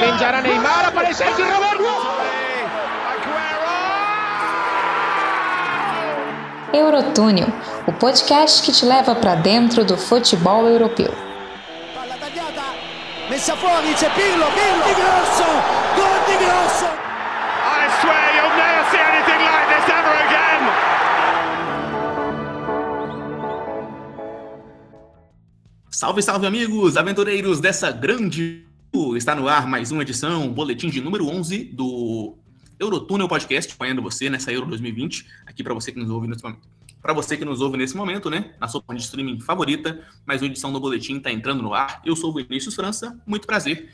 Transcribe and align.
Spingerà 0.00 0.40
Neymar, 0.40 0.86
aparece 0.86 1.22
aqui 1.22 1.42
Roberto. 1.42 1.84
Eurotúnel, 6.72 7.48
o 7.86 7.92
podcast 7.92 8.62
que 8.62 8.72
te 8.72 8.86
leva 8.86 9.14
para 9.14 9.34
dentro 9.34 9.84
do 9.84 9.98
futebol 9.98 10.66
europeu. 10.66 11.12
Palla 11.94 12.16
tagliata, 12.16 12.62
messa 13.28 13.54
fuori, 13.56 13.92
c'è 13.92 14.10
Pirlo, 14.14 14.46
Pirlo, 14.46 14.84
di 14.86 14.94
grosso, 14.94 15.44
gol 15.94 16.24
di 16.24 16.36
grosso. 16.44 16.86
I 17.66 17.90
swear 18.00 18.34
you'll 18.36 18.56
never 18.56 18.84
see 18.90 19.00
anything 19.00 19.40
like 19.44 19.68
this 19.68 19.86
ever 19.90 20.16
again. 20.24 20.62
Salve, 25.90 26.22
salve 26.22 26.46
amigos, 26.46 26.96
aventureiros 26.96 27.60
dessa 27.60 27.90
grande... 27.90 28.69
Está 29.16 29.34
no 29.34 29.48
ar 29.48 29.66
mais 29.66 29.90
uma 29.90 30.02
edição, 30.02 30.52
boletim 30.52 30.90
de 30.90 31.00
número 31.00 31.26
11 31.26 31.64
do 31.72 32.36
Eurotúnel 32.78 33.26
Podcast, 33.26 33.70
acompanhando 33.70 34.02
você 34.02 34.28
nessa 34.28 34.52
Euro 34.52 34.66
2020, 34.66 35.26
aqui 35.46 35.64
para 35.64 35.72
você 35.72 35.90
que 35.90 35.98
nos 35.98 36.10
ouve 36.10 36.28
nesse 36.28 36.44
momento. 36.44 36.68
Para 37.00 37.14
você 37.14 37.34
que 37.34 37.44
nos 37.44 37.62
ouve 37.62 37.78
nesse 37.78 37.96
momento, 37.96 38.28
né, 38.28 38.54
na 38.60 38.68
sua 38.68 38.82
de 38.90 39.00
streaming 39.00 39.40
favorita, 39.40 40.06
mais 40.26 40.42
uma 40.42 40.48
edição 40.48 40.70
do 40.70 40.78
boletim 40.78 41.16
está 41.16 41.32
entrando 41.32 41.62
no 41.62 41.72
ar. 41.72 42.02
Eu 42.04 42.14
sou 42.14 42.30
o 42.30 42.34
Vinícius 42.34 42.74
França, 42.74 43.18
muito 43.26 43.46
prazer 43.46 43.88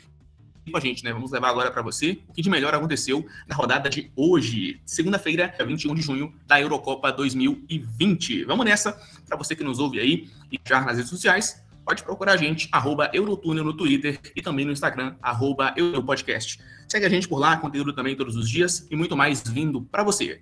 com 0.70 0.76
a 0.76 0.80
gente, 0.80 1.04
né? 1.04 1.12
Vamos 1.12 1.30
levar 1.30 1.50
agora 1.50 1.70
para 1.70 1.82
você 1.82 2.18
o 2.28 2.32
que 2.32 2.42
de 2.42 2.50
melhor 2.50 2.74
aconteceu 2.74 3.24
na 3.46 3.54
rodada 3.54 3.88
de 3.88 4.10
hoje, 4.16 4.80
segunda-feira, 4.84 5.54
21 5.64 5.94
de 5.94 6.02
junho 6.02 6.34
da 6.48 6.60
Eurocopa 6.60 7.12
2020. 7.12 8.44
Vamos 8.44 8.66
nessa, 8.66 9.00
para 9.24 9.36
você 9.36 9.54
que 9.54 9.62
nos 9.62 9.78
ouve 9.78 10.00
aí 10.00 10.28
e 10.50 10.58
já 10.66 10.80
nas 10.80 10.96
redes 10.96 11.10
sociais, 11.10 11.64
pode 11.86 12.02
procurar 12.02 12.32
a 12.32 12.36
gente, 12.36 12.68
arroba 12.72 13.08
Eurotúnel 13.12 13.62
no 13.62 13.72
Twitter 13.72 14.18
e 14.34 14.42
também 14.42 14.64
no 14.64 14.72
Instagram, 14.72 15.14
arroba 15.22 15.72
Europodcast. 15.76 16.60
Segue 16.88 17.06
a 17.06 17.08
gente 17.08 17.28
por 17.28 17.38
lá, 17.38 17.56
conteúdo 17.56 17.92
também 17.92 18.16
todos 18.16 18.34
os 18.34 18.50
dias 18.50 18.84
e 18.90 18.96
muito 18.96 19.16
mais 19.16 19.40
vindo 19.40 19.80
para 19.82 20.02
você. 20.02 20.40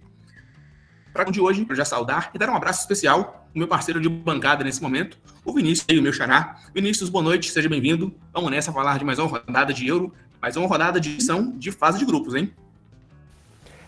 Para 1.12 1.25
de 1.25 1.42
hoje, 1.42 1.67
eu 1.69 1.77
já 1.77 1.84
saudar 1.84 2.31
e 2.34 2.39
dar 2.39 2.48
um 2.48 2.56
abraço 2.56 2.81
especial 2.81 3.47
ao 3.55 3.59
meu 3.59 3.69
parceiro 3.69 4.00
de 4.00 4.09
bancada 4.09 4.65
nesse 4.65 4.83
momento, 4.83 5.19
o 5.45 5.53
Vinícius, 5.53 5.87
e 5.91 5.98
o 5.98 6.03
meu 6.03 6.15
xará. 6.15 6.56
Vinícius, 6.75 7.11
boa 7.11 7.22
noite, 7.22 7.50
seja 7.50 7.69
bem-vindo. 7.69 8.12
Vamos 8.33 8.50
nessa 8.50 8.72
falar 8.72 8.98
de 8.98 9.05
mais 9.05 9.19
uma 9.19 9.28
rodada 9.28 9.72
de 9.72 9.87
Euro, 9.87 10.15
mais 10.41 10.56
uma 10.56 10.67
rodada 10.67 10.98
de 10.98 11.11
edição 11.11 11.53
de 11.59 11.70
fase 11.70 11.98
de 11.98 12.06
grupos, 12.06 12.34
hein? 12.34 12.53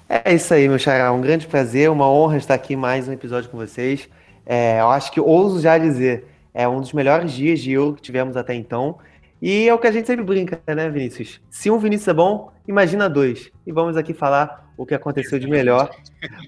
É 0.07 0.34
isso 0.34 0.53
aí, 0.53 0.69
meu 0.69 0.79
xará. 0.79 1.11
Um 1.11 1.23
grande 1.23 1.47
prazer, 1.47 1.91
uma 1.91 2.09
honra 2.09 2.37
estar 2.37 2.55
aqui 2.55 2.77
mais 2.77 3.09
um 3.09 3.12
episódio 3.12 3.49
com 3.49 3.57
vocês. 3.57 4.09
É, 4.45 4.79
eu 4.81 4.91
acho 4.91 5.11
que 5.11 5.19
ouso 5.19 5.61
já 5.61 5.79
dizer, 5.79 6.36
é 6.57 6.67
um 6.67 6.81
dos 6.81 6.95
melhores 6.95 7.33
dias 7.33 7.61
de 7.61 7.73
Euro 7.73 7.95
que 7.95 8.01
tivemos 8.01 8.35
até 8.35 8.55
então. 8.55 8.99
E 9.43 9.69
é 9.69 9.75
o 9.75 9.79
que 9.79 9.87
a 9.87 9.93
gente 9.93 10.07
sempre 10.07 10.25
brinca, 10.25 10.59
né, 10.67 10.89
Vinícius? 10.89 11.39
Se 11.51 11.71
um 11.71 11.79
Vinícius 11.79 12.09
é 12.09 12.15
bom, 12.15 12.51
imagina 12.67 13.11
dois. 13.11 13.53
E 13.67 13.71
vamos 13.71 13.95
aqui 13.95 14.15
falar 14.15 14.73
o 14.75 14.87
que 14.87 14.95
aconteceu 14.95 15.39
de 15.39 15.47
melhor, 15.47 15.91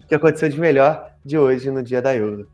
o 0.02 0.06
que 0.06 0.14
aconteceu 0.14 0.48
de 0.48 0.58
melhor 0.58 1.12
de 1.22 1.36
hoje 1.36 1.70
no 1.70 1.82
dia 1.82 2.00
da 2.00 2.16
Euro. 2.16 2.48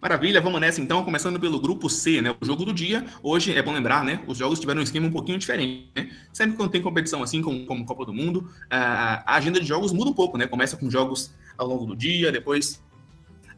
Maravilha, 0.00 0.40
vamos 0.40 0.60
nessa 0.60 0.80
então, 0.80 1.04
começando 1.04 1.38
pelo 1.38 1.60
grupo 1.60 1.88
C, 1.88 2.20
né? 2.20 2.34
O 2.40 2.44
jogo 2.44 2.64
do 2.64 2.72
dia. 2.72 3.06
Hoje 3.22 3.56
é 3.56 3.62
bom 3.62 3.72
lembrar, 3.72 4.04
né? 4.04 4.20
Os 4.26 4.36
jogos 4.36 4.58
tiveram 4.58 4.80
um 4.80 4.82
esquema 4.82 5.06
um 5.06 5.12
pouquinho 5.12 5.38
diferente, 5.38 5.92
né? 5.94 6.10
Sempre 6.32 6.56
quando 6.56 6.72
tem 6.72 6.82
competição 6.82 7.22
assim, 7.22 7.40
como, 7.40 7.64
como 7.66 7.86
Copa 7.86 8.04
do 8.04 8.12
Mundo, 8.12 8.50
a 8.68 9.36
agenda 9.36 9.60
de 9.60 9.66
jogos 9.66 9.92
muda 9.92 10.10
um 10.10 10.14
pouco, 10.14 10.36
né? 10.36 10.48
Começa 10.48 10.76
com 10.76 10.90
jogos 10.90 11.32
ao 11.56 11.68
longo 11.68 11.86
do 11.86 11.94
dia, 11.94 12.32
depois 12.32 12.82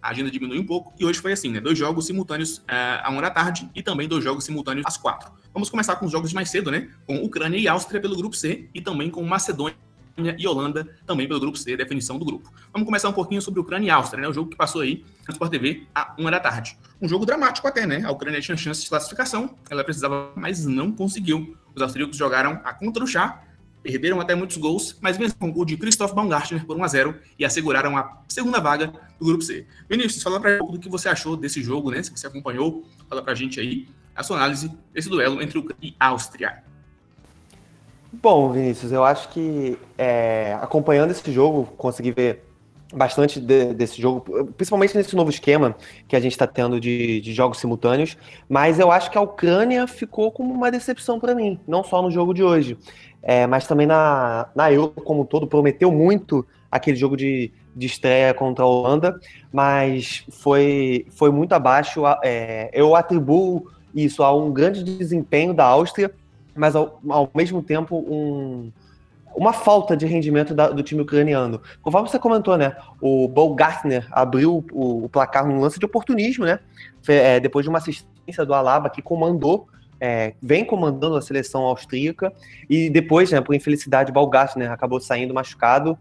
a 0.05 0.10
agenda 0.10 0.30
diminui 0.30 0.58
um 0.58 0.66
pouco, 0.66 0.92
e 1.00 1.05
hoje 1.06 1.19
foi 1.19 1.33
assim, 1.33 1.50
né? 1.50 1.60
Dois 1.60 1.78
jogos 1.78 2.05
simultâneos 2.05 2.62
à 2.69 3.08
uma 3.10 3.22
da 3.22 3.30
tarde 3.30 3.70
e 3.74 3.83
também 3.83 4.06
dois 4.06 4.22
jogos 4.22 4.44
simultâneos 4.44 4.84
às 4.86 4.98
quatro. 4.98 5.33
Vamos 5.50 5.70
começar 5.70 5.97
com 5.97 6.05
os 6.05 6.12
jogos 6.12 6.28
de 6.28 6.34
mais 6.34 6.50
cedo, 6.50 6.70
né? 6.70 6.91
Com 7.06 7.16
Ucrânia 7.25 7.56
e 7.56 7.66
Áustria 7.66 7.98
pelo 8.03 8.14
grupo 8.14 8.37
C 8.37 8.69
e 8.75 8.82
também 8.82 9.09
com 9.09 9.25
Macedônia 9.25 9.75
e 10.38 10.47
Holanda, 10.47 10.87
também 11.06 11.26
pelo 11.26 11.41
grupo 11.41 11.56
C, 11.56 11.75
definição 11.75 12.19
do 12.19 12.25
grupo. 12.26 12.53
Vamos 12.70 12.84
começar 12.84 13.09
um 13.09 13.14
pouquinho 13.14 13.41
sobre 13.41 13.60
Ucrânia 13.60 13.87
e 13.87 13.91
Áustria, 13.91 14.20
né? 14.20 14.28
O 14.28 14.32
jogo 14.34 14.50
que 14.50 14.56
passou 14.56 14.82
aí 14.82 15.03
na 15.26 15.32
Sport 15.32 15.50
TV 15.50 15.87
a 15.94 16.14
uma 16.19 16.31
da 16.31 16.38
tarde. 16.38 16.76
Um 17.00 17.09
jogo 17.09 17.25
dramático 17.25 17.66
até, 17.66 17.87
né? 17.87 18.04
A 18.04 18.10
Ucrânia 18.10 18.43
tinha 18.43 18.59
chance 18.59 18.82
de 18.82 18.88
classificação, 18.91 19.56
ela 19.70 19.82
precisava, 19.82 20.32
mas 20.37 20.66
não 20.66 20.93
conseguiu. 20.93 21.56
Os 21.75 21.81
austríacos 21.81 22.19
jogaram 22.19 22.60
a 22.62 22.75
contra 22.75 23.03
o 23.03 23.06
chá, 23.06 23.43
perderam 23.84 24.19
até 24.19 24.34
muitos 24.34 24.56
gols, 24.56 24.97
mas 24.99 25.19
venceram 25.19 25.50
o 25.50 25.53
gol 25.53 25.65
de 25.67 25.77
Christoph 25.77 26.15
Baumgartner 26.15 26.65
por 26.65 26.75
1 26.75 26.84
a 26.84 26.89
0 26.89 27.15
e 27.39 27.45
asseguraram 27.45 27.97
a 27.99 28.22
segunda 28.27 28.59
vaga 28.59 28.91
do 29.21 29.27
grupo 29.27 29.45
C. 29.45 29.67
Vinícius, 29.89 30.22
fala 30.22 30.41
para 30.41 30.56
do 30.56 30.78
que 30.78 30.89
você 30.89 31.11
achou 31.11 31.37
desse 31.37 31.62
jogo, 31.62 31.91
né? 31.91 32.03
Se 32.03 32.11
você 32.11 32.27
acompanhou, 32.27 32.83
fala 33.11 33.23
para 33.23 33.33
a 33.33 33.37
gente 33.37 33.61
aí 33.61 33.87
a 34.17 34.23
sua 34.23 34.39
análise 34.39 34.73
desse 34.93 35.11
duelo 35.11 35.43
entre 35.43 35.59
Ucrânia 35.59 35.91
e 35.91 35.94
Áustria. 36.00 36.65
Bom, 38.11 38.53
Vinícius, 38.53 38.91
eu 38.91 39.05
acho 39.05 39.28
que 39.28 39.78
é, 39.99 40.56
acompanhando 40.62 41.11
esse 41.11 41.31
jogo, 41.31 41.67
consegui 41.77 42.11
ver 42.11 42.43
bastante 42.94 43.41
de, 43.41 43.75
desse 43.75 44.00
jogo, 44.00 44.47
principalmente 44.56 44.97
nesse 44.97 45.17
novo 45.17 45.31
esquema 45.31 45.75
que 46.06 46.15
a 46.15 46.21
gente 46.21 46.33
está 46.33 46.47
tendo 46.47 46.81
de, 46.81 47.21
de, 47.21 47.34
jogos 47.34 47.59
simultâneos, 47.59 48.17
mas 48.49 48.78
eu 48.78 48.91
acho 48.91 49.11
que 49.11 49.19
a 49.19 49.21
Ucrânia 49.21 49.87
ficou 49.87 50.31
como 50.31 50.55
uma 50.55 50.71
decepção 50.71 51.19
para 51.19 51.34
mim, 51.34 51.59
não 51.67 51.83
só 51.83 52.00
no 52.00 52.11
jogo 52.11 52.33
de 52.33 52.43
hoje, 52.43 52.78
é, 53.25 53.47
mas 53.47 53.67
também 53.67 53.87
na, 53.87 54.47
na 54.55 54.71
Euro 54.71 54.91
como 54.91 55.23
um 55.23 55.25
todo, 55.25 55.47
prometeu 55.47 55.91
muito 55.91 56.47
aquele 56.71 56.97
jogo 56.97 57.17
de, 57.17 57.51
de 57.75 57.87
estreia 57.87 58.35
contra 58.35 58.65
a 58.65 58.69
Holanda, 58.69 59.19
mas 59.51 60.25
foi, 60.31 61.07
foi 61.11 61.31
muito 61.31 61.55
abaixo, 61.55 62.03
é, 62.23 62.71
eu 62.73 62.95
atribuo 62.95 63.67
isso 63.95 64.23
a 64.23 64.35
um 64.35 64.53
grande 64.53 64.85
desempenho 64.85 65.55
da 65.55 65.65
Áustria, 65.65 66.11
mas 66.55 66.77
ao, 66.77 67.01
ao 67.09 67.31
mesmo 67.35 67.62
tempo 67.62 67.97
um, 67.97 68.71
uma 69.35 69.53
falta 69.53 69.97
de 69.97 70.06
rendimento 70.06 70.55
da, 70.55 70.69
do 70.69 70.83
time 70.83 71.01
ucraniano. 71.01 71.61
Conforme 71.83 72.09
você 72.09 72.19
comentou, 72.19 72.56
né? 72.56 72.77
O 73.01 73.27
Bo 73.27 73.55
Gartner 73.55 74.06
abriu 74.11 74.65
o, 74.73 75.05
o, 75.05 75.09
placar 75.09 75.47
num 75.47 75.61
lance 75.61 75.79
de 75.79 75.87
oportunismo, 75.87 76.45
né? 76.45 76.59
É, 77.09 77.41
depois 77.41 77.65
de 77.65 77.71
uma 77.71 77.79
assistência 77.79 78.45
do 78.45 78.55
Alaba 78.55 78.91
que 78.91 79.03
comandou, 79.03 79.69
é, 80.00 80.34
vem 80.43 80.65
comandando 80.65 81.16
a 81.16 81.22
seleção 81.22 81.62
austríaca, 81.62 82.32
e 82.69 82.91
depois, 82.91 83.31
né, 83.31 83.41
por 83.41 83.55
infelicidade, 83.55 84.12
o 84.15 84.27
Gartner 84.27 84.71
acabou 84.71 85.00
saindo 85.00 85.34
machucado 85.34 85.99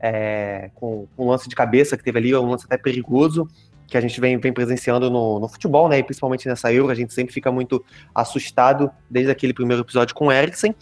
é, 0.00 0.70
com, 0.74 1.06
com 1.16 1.26
um 1.26 1.30
lance 1.30 1.48
de 1.48 1.54
cabeça 1.54 1.96
que 1.96 2.04
teve 2.04 2.18
ali, 2.18 2.34
um 2.34 2.50
lance 2.50 2.64
até 2.64 2.76
perigoso 2.76 3.48
que 3.86 3.96
a 3.96 4.00
gente 4.00 4.20
vem, 4.20 4.36
vem 4.38 4.52
presenciando 4.52 5.10
no, 5.10 5.38
no, 5.38 5.48
futebol, 5.48 5.88
né? 5.88 5.98
E 5.98 6.02
principalmente 6.02 6.48
nessa 6.48 6.72
Euro, 6.72 6.90
a 6.90 6.94
gente 6.94 7.14
sempre 7.14 7.32
fica 7.32 7.52
muito 7.52 7.84
assustado 8.14 8.90
desde 9.08 9.30
aquele 9.30 9.54
primeiro 9.54 9.82
episódio 9.82 10.14
com 10.14 10.26
o 10.26 10.32
Eriksen. 10.32 10.74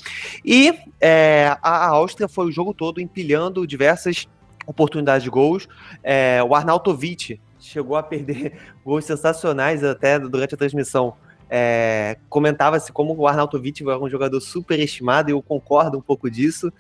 E 0.44 0.74
é, 1.00 1.56
a, 1.62 1.88
Áustria 1.88 2.28
foi 2.28 2.46
o 2.46 2.52
jogo 2.52 2.72
todo 2.72 3.00
empilhando 3.00 3.66
diversas 3.66 4.26
oportunidades 4.66 5.22
de 5.22 5.30
gols. 5.30 5.68
É, 6.02 6.42
o 6.42 6.54
Arnautovic 6.54 7.38
chegou 7.60 7.96
a 7.96 8.02
perder 8.02 8.58
gols 8.84 9.04
sensacionais 9.04 9.84
até 9.84 10.18
durante 10.18 10.54
a 10.54 10.58
transmissão. 10.58 11.14
É, 11.48 12.16
Comentava-se 12.28 12.92
como 12.92 13.14
o 13.14 13.26
Arnautovic 13.26 13.82
era 13.82 13.98
um 13.98 14.08
jogador 14.08 14.40
super 14.40 14.78
estimado, 14.78 15.30
e 15.30 15.32
eu 15.32 15.42
concordo 15.42 15.98
um 15.98 16.02
pouco 16.02 16.30
disso. 16.30 16.72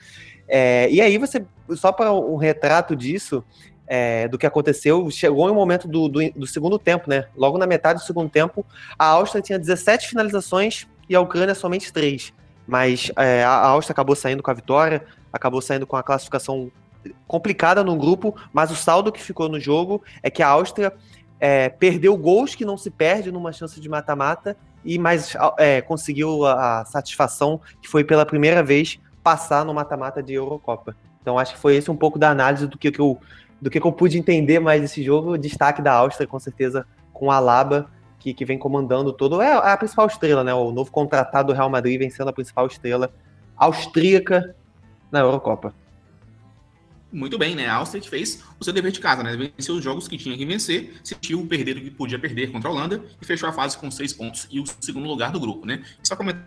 É, 0.48 0.88
e 0.90 1.00
aí 1.00 1.18
você, 1.18 1.44
só 1.70 1.92
para 1.92 2.12
um 2.12 2.36
retrato 2.36 2.94
disso, 2.94 3.44
é, 3.86 4.28
do 4.28 4.38
que 4.38 4.46
aconteceu, 4.46 5.10
chegou 5.10 5.48
em 5.48 5.52
um 5.52 5.54
momento 5.54 5.86
do, 5.86 6.08
do, 6.08 6.20
do, 6.30 6.46
segundo 6.46 6.78
tempo, 6.78 7.08
né? 7.08 7.26
Logo 7.36 7.58
na 7.58 7.66
metade 7.66 8.00
do 8.00 8.06
segundo 8.06 8.30
tempo, 8.30 8.64
a 8.98 9.06
Áustria 9.06 9.42
tinha 9.42 9.58
17 9.58 10.08
finalizações 10.08 10.86
e 11.08 11.14
a 11.14 11.20
Ucrânia 11.20 11.54
somente 11.54 11.92
3. 11.92 12.32
Mas 12.66 13.10
é, 13.16 13.44
a 13.44 13.66
Áustria 13.66 13.92
acabou 13.92 14.16
saindo 14.16 14.42
com 14.42 14.50
a 14.50 14.54
vitória, 14.54 15.04
acabou 15.32 15.60
saindo 15.60 15.86
com 15.86 15.96
a 15.96 16.02
classificação 16.02 16.70
complicada 17.26 17.84
no 17.84 17.96
grupo, 17.96 18.34
mas 18.52 18.70
o 18.70 18.76
saldo 18.76 19.12
que 19.12 19.20
ficou 19.20 19.48
no 19.48 19.60
jogo 19.60 20.02
é 20.22 20.30
que 20.30 20.42
a 20.42 20.48
Áustria 20.48 20.92
é, 21.44 21.68
perdeu 21.68 22.16
gols 22.16 22.54
que 22.54 22.64
não 22.64 22.78
se 22.78 22.90
perde 22.90 23.30
numa 23.30 23.52
chance 23.52 23.78
de 23.78 23.86
mata-mata 23.86 24.56
e 24.82 24.98
mais 24.98 25.36
é, 25.58 25.82
conseguiu 25.82 26.46
a, 26.46 26.80
a 26.80 26.84
satisfação 26.86 27.60
que 27.82 27.88
foi 27.88 28.02
pela 28.02 28.24
primeira 28.24 28.62
vez 28.62 28.98
passar 29.22 29.62
no 29.62 29.74
mata-mata 29.74 30.22
de 30.22 30.32
Eurocopa. 30.32 30.96
Então 31.20 31.38
acho 31.38 31.52
que 31.52 31.60
foi 31.60 31.76
esse 31.76 31.90
um 31.90 31.96
pouco 31.96 32.18
da 32.18 32.30
análise 32.30 32.66
do 32.66 32.78
que, 32.78 32.90
que 32.90 32.98
eu 32.98 33.18
do 33.60 33.68
que, 33.68 33.78
eu 33.78 33.92
pude 33.92 34.18
entender 34.18 34.58
mais 34.58 34.80
desse 34.80 35.02
jogo, 35.02 35.36
destaque 35.36 35.82
da 35.82 35.92
Áustria, 35.92 36.26
com 36.26 36.38
certeza, 36.38 36.86
com 37.12 37.30
a 37.30 37.36
Alaba, 37.36 37.90
que, 38.18 38.32
que 38.32 38.44
vem 38.46 38.58
comandando 38.58 39.12
todo. 39.12 39.42
É 39.42 39.52
a 39.52 39.76
principal 39.76 40.06
estrela, 40.06 40.42
né? 40.42 40.54
O 40.54 40.72
novo 40.72 40.90
contratado 40.90 41.52
do 41.52 41.56
Real 41.56 41.68
Madrid 41.68 41.98
vem 41.98 42.08
sendo 42.08 42.28
a 42.30 42.32
principal 42.32 42.66
estrela 42.66 43.10
austríaca 43.54 44.54
na 45.12 45.20
Eurocopa. 45.20 45.74
Muito 47.14 47.38
bem, 47.38 47.54
né? 47.54 47.68
A 47.68 47.74
Áustria 47.76 48.00
que 48.00 48.10
fez 48.10 48.42
o 48.58 48.64
seu 48.64 48.72
dever 48.72 48.90
de 48.90 48.98
casa, 48.98 49.22
né? 49.22 49.36
Venceu 49.36 49.76
os 49.76 49.84
jogos 49.84 50.08
que 50.08 50.18
tinha 50.18 50.36
que 50.36 50.44
vencer, 50.44 50.94
sentiu 51.04 51.46
perder 51.46 51.76
o 51.76 51.80
que 51.80 51.88
podia 51.88 52.18
perder 52.18 52.50
contra 52.50 52.68
a 52.68 52.72
Holanda 52.72 53.04
e 53.22 53.24
fechou 53.24 53.48
a 53.48 53.52
fase 53.52 53.78
com 53.78 53.88
seis 53.88 54.12
pontos 54.12 54.48
e 54.50 54.58
o 54.58 54.64
segundo 54.80 55.06
lugar 55.06 55.30
do 55.30 55.38
grupo, 55.38 55.64
né? 55.64 55.84
só 56.02 56.16
comentando, 56.16 56.44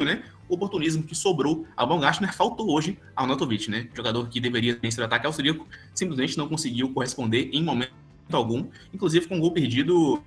né? 0.00 0.24
o 0.48 0.54
oportunismo 0.54 1.04
que 1.04 1.14
sobrou 1.14 1.66
ao 1.76 1.86
Baumgartner 1.86 2.34
faltou 2.34 2.68
hoje 2.68 2.98
ao 3.14 3.28
Notovic, 3.28 3.70
né? 3.70 3.88
Jogador 3.94 4.28
que 4.28 4.40
deveria 4.40 4.76
vencer 4.76 5.00
o 5.00 5.06
ataque 5.06 5.24
austríaco, 5.24 5.64
simplesmente 5.94 6.36
não 6.36 6.48
conseguiu 6.48 6.92
corresponder 6.92 7.50
em 7.52 7.62
momento 7.62 7.92
algum, 8.32 8.66
inclusive 8.92 9.28
com 9.28 9.36
um 9.36 9.40
gol 9.40 9.52
perdido 9.52 10.20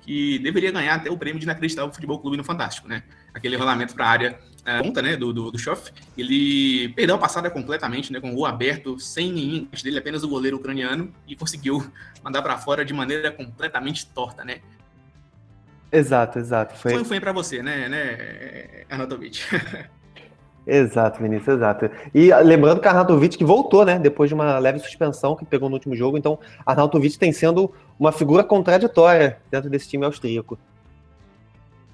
que 0.00 0.38
deveria 0.38 0.70
ganhar 0.70 0.94
até 0.94 1.10
o 1.10 1.18
prêmio 1.18 1.38
de 1.38 1.44
inacreditável 1.44 1.92
futebol 1.92 2.18
clube 2.18 2.38
no 2.38 2.44
Fantástico, 2.44 2.88
né? 2.88 3.02
Aquele 3.34 3.56
rolamento 3.56 3.94
para 3.94 4.06
a 4.06 4.08
área 4.08 4.40
a 4.64 4.82
ponta 4.82 5.02
né, 5.02 5.16
do, 5.16 5.32
do, 5.32 5.50
do 5.50 5.58
Schoff, 5.58 5.92
ele 6.16 6.88
perdeu 6.90 7.16
a 7.16 7.18
passada 7.18 7.50
completamente, 7.50 8.12
né, 8.12 8.20
com 8.20 8.32
o 8.32 8.34
gol 8.34 8.46
aberto, 8.46 8.98
sem 8.98 9.32
ninguém 9.32 9.68
dele, 9.82 9.98
apenas 9.98 10.22
o 10.22 10.28
goleiro 10.28 10.56
ucraniano, 10.56 11.12
e 11.28 11.36
conseguiu 11.36 11.84
mandar 12.24 12.42
para 12.42 12.56
fora 12.56 12.84
de 12.84 12.94
maneira 12.94 13.30
completamente 13.30 14.06
torta, 14.06 14.44
né? 14.44 14.60
Exato, 15.92 16.38
exato. 16.38 16.76
Foi, 16.76 16.92
foi, 16.92 17.04
foi 17.04 17.20
para 17.20 17.32
você, 17.32 17.62
né, 17.62 17.88
né 17.88 18.84
Anatovic? 18.88 19.42
Exato, 20.66 21.20
Vinícius, 21.22 21.56
exato. 21.56 21.90
E 22.14 22.32
lembrando 22.42 22.80
que 22.80 22.88
Arnautovic 22.88 23.36
que 23.36 23.44
voltou, 23.44 23.84
né, 23.84 23.98
depois 23.98 24.30
de 24.30 24.34
uma 24.34 24.58
leve 24.58 24.78
suspensão 24.78 25.36
que 25.36 25.44
pegou 25.44 25.68
no 25.68 25.74
último 25.74 25.94
jogo, 25.94 26.16
então 26.16 26.38
Arnautovic 26.64 27.18
tem 27.18 27.32
sendo 27.32 27.70
uma 27.98 28.12
figura 28.12 28.42
contraditória 28.42 29.38
dentro 29.50 29.68
desse 29.68 29.88
time 29.88 30.06
austríaco. 30.06 30.58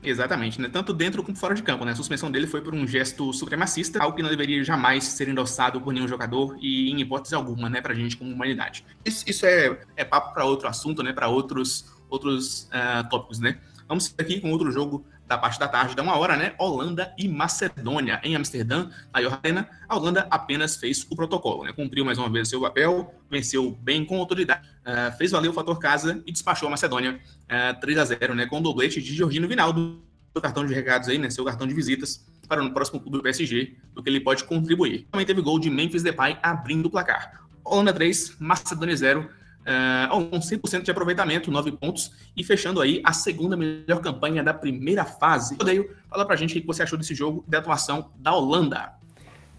Exatamente, 0.03 0.61
né? 0.61 0.69
Tanto 0.69 0.95
dentro 0.95 1.23
como 1.23 1.37
fora 1.37 1.55
de 1.55 1.63
campo, 1.63 1.85
né? 1.85 1.93
A 1.93 1.95
suspensão 1.95 2.31
dele 2.31 2.47
foi 2.47 2.63
por 2.63 2.75
um 2.75 2.87
gesto 2.87 3.33
supremacista, 3.33 4.03
algo 4.03 4.17
que 4.17 4.23
não 4.23 4.31
deveria 4.31 4.65
jamais 4.65 5.05
ser 5.05 5.29
endossado 5.29 5.81
por 5.81 5.93
nenhum 5.93 6.09
jogador 6.09 6.57
e 6.61 6.91
em 6.91 7.01
hipótese 7.01 7.35
alguma, 7.35 7.69
né, 7.69 7.81
pra 7.81 7.95
gente 7.95 8.17
como 8.17 8.33
humanidade. 8.33 8.85
Isso, 9.05 9.25
isso 9.29 9.45
é, 9.45 9.79
é 9.97 10.05
papo 10.05 10.33
para 10.33 10.45
outro 10.45 10.69
assunto, 10.69 11.03
né, 11.03 11.13
para 11.13 11.29
outros 11.29 11.85
outros 12.09 12.69
uh, 12.73 13.09
tópicos, 13.09 13.39
né? 13.39 13.59
Vamos 13.87 14.15
aqui 14.19 14.41
com 14.41 14.51
outro 14.51 14.71
jogo 14.73 15.05
da 15.31 15.39
parte 15.39 15.61
da 15.61 15.69
tarde, 15.69 15.95
da 15.95 16.03
uma 16.03 16.17
hora, 16.19 16.37
né? 16.37 16.55
Holanda 16.59 17.15
e 17.17 17.29
Macedônia. 17.29 18.21
Em 18.25 18.35
Amsterdã, 18.35 18.91
na 19.15 19.23
Jordânia, 19.23 19.69
a 19.89 19.97
Holanda 19.97 20.27
apenas 20.29 20.75
fez 20.75 21.07
o 21.09 21.15
protocolo, 21.15 21.63
né? 21.63 21.73
Cumpriu 21.73 22.05
mais 22.05 22.19
uma 22.19 22.29
vez 22.29 22.49
seu 22.49 22.61
papel, 22.61 23.15
venceu 23.31 23.71
bem 23.81 24.05
com 24.05 24.19
autoridade, 24.19 24.69
uh, 24.81 25.17
fez 25.17 25.31
valer 25.31 25.49
o 25.49 25.53
fator 25.53 25.79
casa 25.79 26.21
e 26.27 26.33
despachou 26.33 26.67
a 26.67 26.73
Macedônia 26.73 27.13
uh, 27.13 27.45
eh, 27.49 27.73
3 27.75 27.99
a 27.99 28.05
0 28.07 28.35
né? 28.35 28.47
Com 28.47 28.59
o 28.59 28.61
doblete 28.61 29.01
de 29.01 29.15
Georgino 29.15 29.47
Vinaldo, 29.47 30.03
seu 30.33 30.43
cartão 30.43 30.67
de 30.67 30.75
recados 30.75 31.09
aí, 31.09 31.17
né? 31.17 31.31
Seu 31.31 31.45
cartão 31.45 31.65
de 31.65 31.75
visitas 31.75 32.27
para 32.49 32.65
o 32.65 32.75
próximo 32.75 32.99
clube 32.99 33.19
do 33.19 33.23
PSG, 33.23 33.77
do 33.95 34.03
que 34.03 34.11
ele 34.11 34.19
pode 34.19 34.43
contribuir. 34.43 35.07
Também 35.13 35.25
teve 35.25 35.41
gol 35.41 35.61
de 35.61 35.71
Memphis 35.71 36.03
Depay 36.03 36.39
abrindo 36.43 36.87
o 36.87 36.91
placar. 36.91 37.41
Holanda 37.65 37.93
3, 37.93 38.35
Macedônia 38.41 38.97
0 38.97 39.31
uh, 39.67 40.17
um 40.17 40.41
100% 40.41 40.83
de 40.83 40.91
aproveitamento, 40.91 41.51
9 41.51 41.73
pontos, 41.73 42.13
e 42.37 42.45
fechando 42.45 42.81
aí 42.81 43.01
a 43.05 43.13
segunda 43.13 43.57
melhor 43.57 44.01
campanha 44.01 44.43
da 44.43 44.55
primeira 44.55 45.05
fase. 45.05 45.57
Odeio, 45.61 45.95
fala 46.09 46.27
pra 46.27 46.37
gente 46.37 46.57
o 46.57 46.61
que 46.61 46.67
você 46.67 46.83
achou 46.83 46.99
desse 46.99 47.15
jogo, 47.15 47.45
da 47.47 47.59
atuação 47.59 48.11
da 48.17 48.35
Holanda. 48.35 48.93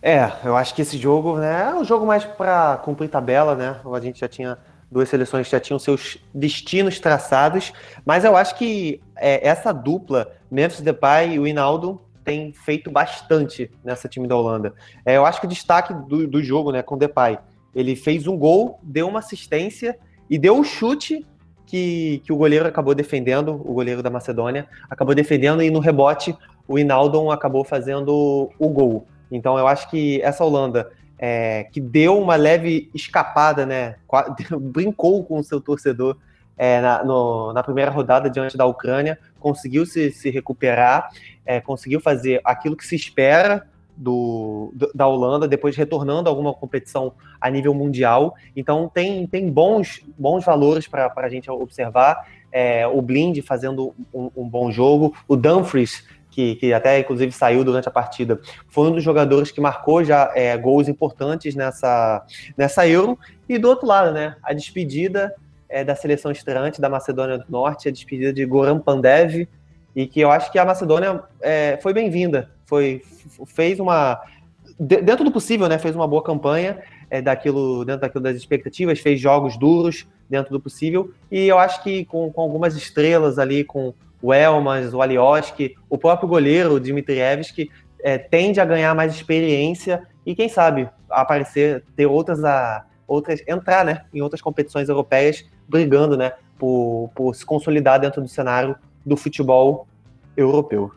É, 0.01 0.31
eu 0.43 0.55
acho 0.55 0.73
que 0.73 0.81
esse 0.81 0.97
jogo 0.97 1.37
né, 1.37 1.69
é 1.69 1.75
um 1.75 1.83
jogo 1.83 2.05
mais 2.05 2.25
para 2.25 2.77
cumprir 2.77 3.07
tabela, 3.07 3.55
né? 3.55 3.79
A 3.85 3.99
gente 3.99 4.19
já 4.19 4.27
tinha 4.27 4.57
duas 4.91 5.07
seleções 5.07 5.47
já 5.47 5.59
tinham 5.59 5.79
seus 5.79 6.17
destinos 6.33 6.99
traçados, 6.99 7.71
mas 8.05 8.25
eu 8.25 8.35
acho 8.35 8.55
que 8.57 9.01
é, 9.15 9.47
essa 9.47 9.71
dupla, 9.71 10.33
Memphis 10.49 10.81
Depay 10.81 11.35
e 11.35 11.39
o 11.39 11.47
Hinaldo, 11.47 12.01
tem 12.25 12.51
feito 12.51 12.91
bastante 12.91 13.71
nessa 13.83 14.07
time 14.07 14.27
da 14.27 14.35
Holanda. 14.35 14.73
É, 15.05 15.17
eu 15.17 15.25
acho 15.25 15.39
que 15.39 15.45
o 15.45 15.49
destaque 15.49 15.93
do, 15.93 16.27
do 16.27 16.43
jogo, 16.43 16.71
né, 16.71 16.83
com 16.83 16.95
o 16.95 16.97
Depay, 16.97 17.39
ele 17.75 17.95
fez 17.95 18.27
um 18.27 18.37
gol, 18.37 18.79
deu 18.83 19.07
uma 19.07 19.19
assistência 19.19 19.97
e 20.29 20.37
deu 20.37 20.55
um 20.55 20.63
chute 20.63 21.25
que, 21.65 22.21
que 22.25 22.33
o 22.33 22.35
goleiro 22.35 22.67
acabou 22.67 22.93
defendendo, 22.93 23.53
o 23.53 23.73
goleiro 23.73 24.03
da 24.03 24.09
Macedônia, 24.09 24.67
acabou 24.89 25.15
defendendo 25.15 25.63
e 25.63 25.71
no 25.71 25.79
rebote 25.79 26.35
o 26.67 26.77
Inaldon 26.77 27.31
acabou 27.31 27.63
fazendo 27.63 28.51
o 28.59 28.69
gol. 28.69 29.07
Então 29.31 29.57
eu 29.57 29.67
acho 29.67 29.89
que 29.89 30.21
essa 30.21 30.43
Holanda, 30.43 30.91
é, 31.17 31.63
que 31.65 31.79
deu 31.79 32.19
uma 32.19 32.35
leve 32.35 32.89
escapada, 32.93 33.65
né, 33.65 33.95
brincou 34.59 35.23
com 35.23 35.39
o 35.39 35.43
seu 35.43 35.61
torcedor 35.61 36.17
é, 36.57 36.81
na, 36.81 37.03
no, 37.03 37.53
na, 37.53 37.63
primeira 37.63 37.89
rodada 37.89 38.29
diante 38.29 38.57
da 38.57 38.65
Ucrânia, 38.65 39.17
conseguiu 39.39 39.85
se, 39.85 40.11
se 40.11 40.29
recuperar, 40.29 41.09
é, 41.45 41.61
conseguiu 41.61 41.99
fazer 41.99 42.41
aquilo 42.43 42.75
que 42.75 42.85
se 42.85 42.95
espera 42.95 43.65
do, 44.01 44.73
da 44.95 45.07
Holanda, 45.07 45.47
depois 45.47 45.75
retornando 45.75 46.27
a 46.27 46.31
alguma 46.31 46.53
competição 46.53 47.13
a 47.39 47.49
nível 47.49 47.73
mundial. 47.73 48.33
Então 48.55 48.89
tem, 48.91 49.27
tem 49.27 49.49
bons, 49.49 50.01
bons 50.17 50.43
valores 50.43 50.87
para 50.87 51.13
a 51.15 51.29
gente 51.29 51.49
observar. 51.51 52.27
É, 52.51 52.87
o 52.87 53.01
Blind 53.01 53.39
fazendo 53.43 53.93
um, 54.13 54.31
um, 54.35 54.49
bom 54.49 54.71
jogo, 54.71 55.15
o 55.27 55.35
Dumfries, 55.35 56.03
que, 56.31 56.55
que, 56.55 56.73
até 56.73 56.99
inclusive 56.99 57.31
saiu 57.31 57.63
durante 57.63 57.87
a 57.87 57.91
partida, 57.91 58.39
foi 58.67 58.89
um 58.89 58.93
dos 58.93 59.03
jogadores 59.03 59.51
que 59.51 59.61
marcou 59.61 60.03
já 60.03 60.31
é, 60.35 60.57
gols 60.57 60.87
importantes 60.87 61.55
nessa, 61.55 62.25
nessa 62.57 62.87
Euro. 62.87 63.17
E 63.47 63.57
do 63.57 63.69
outro 63.69 63.87
lado, 63.87 64.11
né, 64.11 64.35
a 64.43 64.51
despedida 64.51 65.33
é, 65.69 65.83
da 65.83 65.95
seleção 65.95 66.31
estreante 66.31 66.81
da 66.81 66.89
Macedônia 66.89 67.37
do 67.37 67.45
Norte, 67.49 67.87
a 67.87 67.91
despedida 67.91 68.33
de 68.33 68.45
Goran 68.45 68.79
Pandev, 68.79 69.47
e 69.95 70.07
que 70.07 70.19
eu 70.19 70.31
acho 70.31 70.51
que 70.51 70.59
a 70.59 70.65
Macedônia 70.65 71.23
é, 71.41 71.77
foi 71.81 71.93
bem-vinda 71.93 72.49
foi 72.71 73.01
fez 73.47 73.81
uma 73.81 74.21
dentro 74.79 75.25
do 75.25 75.31
possível, 75.31 75.67
né? 75.67 75.77
Fez 75.77 75.93
uma 75.93 76.07
boa 76.07 76.23
campanha 76.23 76.81
é, 77.09 77.21
daquilo 77.21 77.83
dentro 77.83 78.01
daquilo 78.01 78.23
das 78.23 78.37
expectativas, 78.37 78.99
fez 78.99 79.19
jogos 79.19 79.57
duros 79.57 80.07
dentro 80.29 80.53
do 80.53 80.59
possível 80.59 81.11
e 81.29 81.47
eu 81.47 81.59
acho 81.59 81.83
que 81.83 82.05
com, 82.05 82.31
com 82.31 82.41
algumas 82.41 82.75
estrelas 82.77 83.37
ali, 83.37 83.65
com 83.65 83.93
o 84.21 84.33
Elmas, 84.33 84.93
o 84.93 85.01
Alioski, 85.01 85.75
o 85.89 85.97
próprio 85.97 86.29
goleiro 86.29 86.79
Dmitrievski 86.79 87.69
é, 88.01 88.17
tende 88.17 88.61
a 88.61 88.65
ganhar 88.65 88.95
mais 88.95 89.13
experiência 89.13 90.07
e 90.25 90.33
quem 90.33 90.47
sabe 90.47 90.87
aparecer 91.09 91.83
ter 91.93 92.05
outras 92.05 92.41
a 92.45 92.85
outras 93.05 93.43
entrar, 93.45 93.83
né? 93.83 94.05
Em 94.13 94.21
outras 94.21 94.41
competições 94.41 94.87
europeias 94.87 95.45
brigando, 95.67 96.15
né? 96.15 96.31
Por, 96.57 97.11
por 97.13 97.35
se 97.35 97.45
consolidar 97.45 97.99
dentro 97.99 98.21
do 98.21 98.29
cenário 98.29 98.77
do 99.05 99.17
futebol 99.17 99.87
europeu. 100.35 100.93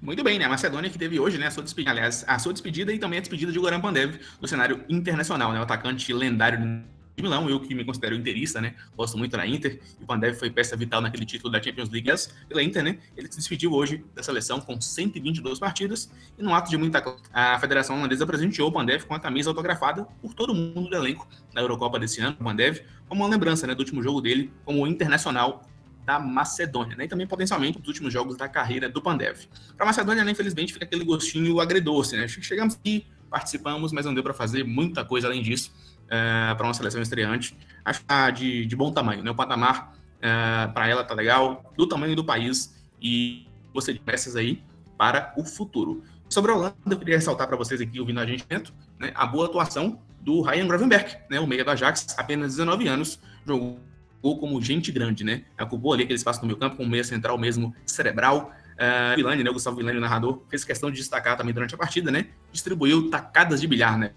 Muito 0.00 0.24
bem, 0.24 0.36
né? 0.38 0.46
A 0.46 0.48
Macedônia 0.48 0.90
que 0.90 0.98
teve 0.98 1.20
hoje, 1.20 1.38
né, 1.38 1.46
a 1.46 1.50
sua 1.50 1.62
despedida, 1.62 1.92
aliás, 1.92 2.24
a 2.26 2.36
sua 2.38 2.52
despedida 2.52 2.92
e 2.92 2.98
também 2.98 3.18
a 3.18 3.20
despedida 3.20 3.52
de 3.52 3.58
Goran 3.58 3.80
Pandev 3.80 4.18
no 4.40 4.48
cenário 4.48 4.84
internacional, 4.88 5.52
né? 5.52 5.60
O 5.60 5.62
atacante 5.62 6.12
lendário 6.12 6.58
de 6.58 7.22
Milão, 7.22 7.48
eu 7.48 7.60
que 7.60 7.74
me 7.74 7.84
considero 7.84 8.14
interista, 8.14 8.60
né? 8.60 8.74
Gosto 8.96 9.16
muito 9.16 9.36
da 9.36 9.46
Inter. 9.46 9.80
E 10.00 10.02
o 10.02 10.06
Pandev 10.06 10.34
foi 10.34 10.50
peça 10.50 10.76
vital 10.76 11.00
naquele 11.00 11.24
título 11.24 11.52
da 11.52 11.62
Champions 11.62 11.90
League 11.90 12.10
pela 12.48 12.62
Inter, 12.62 12.82
né? 12.82 12.98
Ele 13.16 13.30
se 13.30 13.38
despediu 13.38 13.72
hoje 13.72 14.04
da 14.14 14.22
seleção 14.22 14.60
com 14.60 14.80
122 14.80 15.60
partidas 15.60 16.10
e 16.36 16.42
num 16.42 16.54
ato 16.54 16.68
de 16.70 16.76
muita 16.76 17.02
a 17.32 17.58
Federação 17.60 17.96
Holandesa 17.98 18.26
presenteou 18.26 18.70
o 18.70 18.72
Pandev 18.72 19.04
com 19.04 19.14
a 19.14 19.20
camisa 19.20 19.50
autografada 19.50 20.04
por 20.20 20.34
todo 20.34 20.52
mundo 20.52 20.88
do 20.88 20.96
elenco 20.96 21.28
da 21.54 21.60
Eurocopa 21.60 21.98
desse 21.98 22.20
ano, 22.20 22.36
o 22.40 22.44
Pandev, 22.44 22.80
como 23.08 23.22
uma 23.22 23.30
lembrança, 23.30 23.66
né, 23.66 23.74
do 23.74 23.80
último 23.80 24.02
jogo 24.02 24.20
dele 24.20 24.50
como 24.64 24.86
internacional 24.86 25.62
da 26.04 26.18
Macedônia, 26.18 26.96
né? 26.96 27.04
E 27.04 27.08
também 27.08 27.26
potencialmente 27.26 27.78
os 27.80 27.86
últimos 27.86 28.12
jogos 28.12 28.36
da 28.36 28.48
carreira 28.48 28.88
do 28.88 29.00
Pandev. 29.00 29.46
Para 29.76 29.84
a 29.84 29.86
Macedônia, 29.86 30.24
né, 30.24 30.32
infelizmente, 30.32 30.72
fica 30.72 30.84
aquele 30.84 31.04
gostinho 31.04 31.60
agridoce, 31.60 32.16
né? 32.16 32.26
Chegamos 32.28 32.74
aqui, 32.74 33.06
participamos, 33.30 33.92
mas 33.92 34.04
não 34.04 34.12
deu 34.12 34.22
para 34.22 34.34
fazer 34.34 34.64
muita 34.64 35.04
coisa 35.04 35.28
além 35.28 35.42
disso 35.42 35.72
é, 36.08 36.54
para 36.54 36.66
uma 36.66 36.74
seleção 36.74 37.00
estreante. 37.00 37.56
Acho 37.84 38.00
que 38.00 38.06
tá 38.06 38.30
de, 38.30 38.66
de 38.66 38.76
bom 38.76 38.92
tamanho, 38.92 39.22
né? 39.22 39.30
O 39.30 39.34
patamar 39.34 39.94
é, 40.20 40.66
para 40.68 40.88
ela 40.88 41.02
tá 41.04 41.14
legal, 41.14 41.72
do 41.76 41.86
tamanho 41.86 42.14
do 42.14 42.24
país 42.24 42.74
e 43.00 43.46
você 43.72 43.92
de 43.92 43.98
peças 43.98 44.36
aí 44.36 44.62
para 44.98 45.32
o 45.36 45.44
futuro. 45.44 46.04
Sobre 46.28 46.52
a 46.52 46.54
Holanda, 46.54 46.76
eu 46.88 46.98
queria 46.98 47.16
ressaltar 47.16 47.46
para 47.46 47.56
vocês 47.56 47.80
aqui, 47.80 48.00
ouvindo 48.00 48.20
a 48.20 48.26
gente 48.26 48.46
dentro, 48.48 48.72
né, 48.98 49.12
a 49.14 49.26
boa 49.26 49.46
atuação 49.46 50.00
do 50.20 50.40
Ryan 50.40 50.66
Gravenberg, 50.66 51.16
né, 51.28 51.40
o 51.40 51.46
meia 51.46 51.64
do 51.64 51.70
Ajax, 51.70 52.14
apenas 52.16 52.56
19 52.56 52.88
anos, 52.88 53.20
jogou 53.44 53.78
ou 54.22 54.38
como 54.38 54.62
gente 54.62 54.92
grande, 54.92 55.24
né? 55.24 55.42
Ocupou 55.60 55.92
ali 55.92 56.04
aquele 56.04 56.16
espaço 56.16 56.40
no 56.40 56.46
meio 56.46 56.58
campo 56.58 56.76
com 56.76 56.86
meia 56.86 57.04
central 57.04 57.36
mesmo, 57.36 57.74
cerebral. 57.84 58.52
Uh, 58.72 59.16
Vilani, 59.16 59.42
né? 59.42 59.50
O 59.50 59.52
Gustavo 59.52 59.76
Vilani, 59.76 59.98
o 59.98 60.00
narrador, 60.00 60.42
fez 60.48 60.64
questão 60.64 60.90
de 60.90 60.96
destacar 60.96 61.36
também 61.36 61.52
durante 61.52 61.74
a 61.74 61.78
partida, 61.78 62.10
né? 62.10 62.26
Distribuiu 62.52 63.10
tacadas 63.10 63.60
de 63.60 63.66
bilhar, 63.66 63.98
né? 63.98 64.12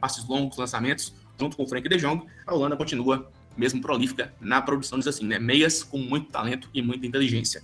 Passes 0.00 0.26
longos, 0.26 0.56
lançamentos, 0.56 1.14
junto 1.38 1.56
com 1.56 1.64
o 1.64 1.68
Frank 1.68 1.86
de 1.88 1.96
Jong. 1.96 2.24
A 2.46 2.54
Holanda 2.54 2.76
continua 2.76 3.30
mesmo 3.56 3.80
prolífica 3.80 4.32
na 4.40 4.62
produção, 4.62 4.98
diz 4.98 5.08
assim, 5.08 5.26
né? 5.26 5.38
Meias 5.38 5.82
com 5.82 5.98
muito 5.98 6.30
talento 6.30 6.70
e 6.72 6.80
muita 6.80 7.06
inteligência. 7.06 7.62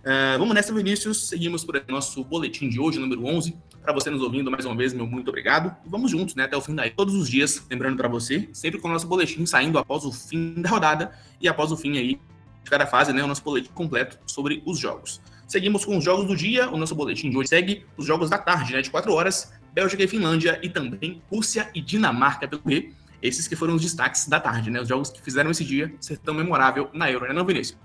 Uh, 0.00 0.38
vamos 0.38 0.54
nessa, 0.54 0.72
Vinícius. 0.72 1.28
Seguimos 1.28 1.64
por 1.64 1.82
nosso 1.88 2.24
boletim 2.24 2.68
de 2.68 2.80
hoje, 2.80 2.98
número 2.98 3.24
11. 3.26 3.56
Para 3.86 3.94
você 3.94 4.10
nos 4.10 4.20
ouvindo, 4.20 4.50
mais 4.50 4.64
uma 4.64 4.74
vez, 4.74 4.92
meu 4.92 5.06
muito 5.06 5.28
obrigado. 5.28 5.72
E 5.86 5.88
vamos 5.88 6.10
juntos, 6.10 6.34
né, 6.34 6.42
até 6.42 6.56
o 6.56 6.60
fim 6.60 6.74
daí. 6.74 6.90
Todos 6.90 7.14
os 7.14 7.30
dias, 7.30 7.64
lembrando 7.70 7.96
para 7.96 8.08
você, 8.08 8.48
sempre 8.52 8.80
com 8.80 8.88
o 8.88 8.90
nosso 8.90 9.06
boletim 9.06 9.46
saindo 9.46 9.78
após 9.78 10.04
o 10.04 10.10
fim 10.10 10.54
da 10.60 10.68
rodada 10.68 11.12
e 11.40 11.46
após 11.46 11.70
o 11.70 11.76
fim 11.76 11.96
aí 11.96 12.20
de 12.64 12.68
cada 12.68 12.84
fase, 12.84 13.12
né, 13.12 13.22
o 13.22 13.28
nosso 13.28 13.44
boletim 13.44 13.70
completo 13.72 14.18
sobre 14.26 14.60
os 14.66 14.76
jogos. 14.76 15.20
Seguimos 15.46 15.84
com 15.84 15.96
os 15.96 16.02
jogos 16.02 16.26
do 16.26 16.34
dia. 16.34 16.68
O 16.68 16.76
nosso 16.76 16.96
boletim 16.96 17.30
de 17.30 17.36
hoje 17.36 17.48
segue 17.48 17.86
os 17.96 18.04
jogos 18.04 18.28
da 18.28 18.38
tarde, 18.38 18.72
né, 18.72 18.82
de 18.82 18.90
4 18.90 19.12
horas. 19.12 19.52
Bélgica 19.72 20.02
e 20.02 20.08
Finlândia 20.08 20.58
e 20.64 20.68
também 20.68 21.22
Rússia 21.30 21.70
e 21.72 21.80
Dinamarca 21.80 22.48
pelo 22.48 22.62
B. 22.62 22.92
Esses 23.22 23.46
que 23.46 23.54
foram 23.54 23.76
os 23.76 23.82
destaques 23.82 24.26
da 24.26 24.40
tarde, 24.40 24.68
né? 24.68 24.80
Os 24.80 24.88
jogos 24.88 25.10
que 25.10 25.22
fizeram 25.22 25.52
esse 25.52 25.64
dia 25.64 25.94
ser 26.00 26.18
tão 26.18 26.34
memorável 26.34 26.90
na 26.92 27.08
Euro, 27.08 27.28
né, 27.28 27.32
não, 27.32 27.44
Vinícius? 27.44 27.78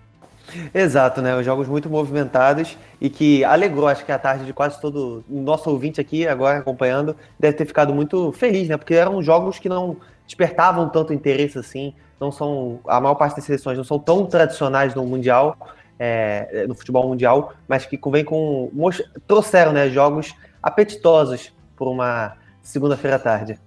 Exato, 0.73 1.21
né? 1.21 1.35
Os 1.35 1.45
jogos 1.45 1.67
muito 1.67 1.89
movimentados 1.89 2.77
e 2.99 3.09
que 3.09 3.43
alegrou, 3.43 3.87
acho 3.87 4.05
que 4.05 4.11
a 4.11 4.19
tarde 4.19 4.45
de 4.45 4.53
quase 4.53 4.79
todo 4.79 5.23
nosso 5.27 5.69
ouvinte 5.69 5.99
aqui, 5.99 6.27
agora 6.27 6.59
acompanhando, 6.59 7.15
deve 7.39 7.57
ter 7.57 7.65
ficado 7.65 7.93
muito 7.93 8.31
feliz, 8.33 8.67
né? 8.67 8.77
Porque 8.77 8.93
eram 8.93 9.21
jogos 9.21 9.59
que 9.59 9.69
não 9.69 9.97
despertavam 10.25 10.89
tanto 10.89 11.13
interesse 11.13 11.57
assim, 11.57 11.93
não 12.19 12.31
são. 12.31 12.79
A 12.87 12.99
maior 13.01 13.15
parte 13.15 13.35
das 13.35 13.45
seleções 13.45 13.77
não 13.77 13.83
são 13.83 13.99
tão 13.99 14.25
tradicionais 14.25 14.95
no 14.95 15.05
Mundial. 15.05 15.57
é, 16.03 16.65
no 16.67 16.73
futebol 16.73 17.07
mundial, 17.07 17.53
mas 17.67 17.85
que 17.85 17.99
vem 18.09 18.25
com. 18.25 18.71
trouxeram 19.27 19.71
né, 19.71 19.87
jogos 19.87 20.33
apetitosos 20.63 21.53
por 21.75 21.87
uma 21.87 22.35
segunda-feira 22.63 23.17
à 23.17 23.19
tarde. 23.19 23.59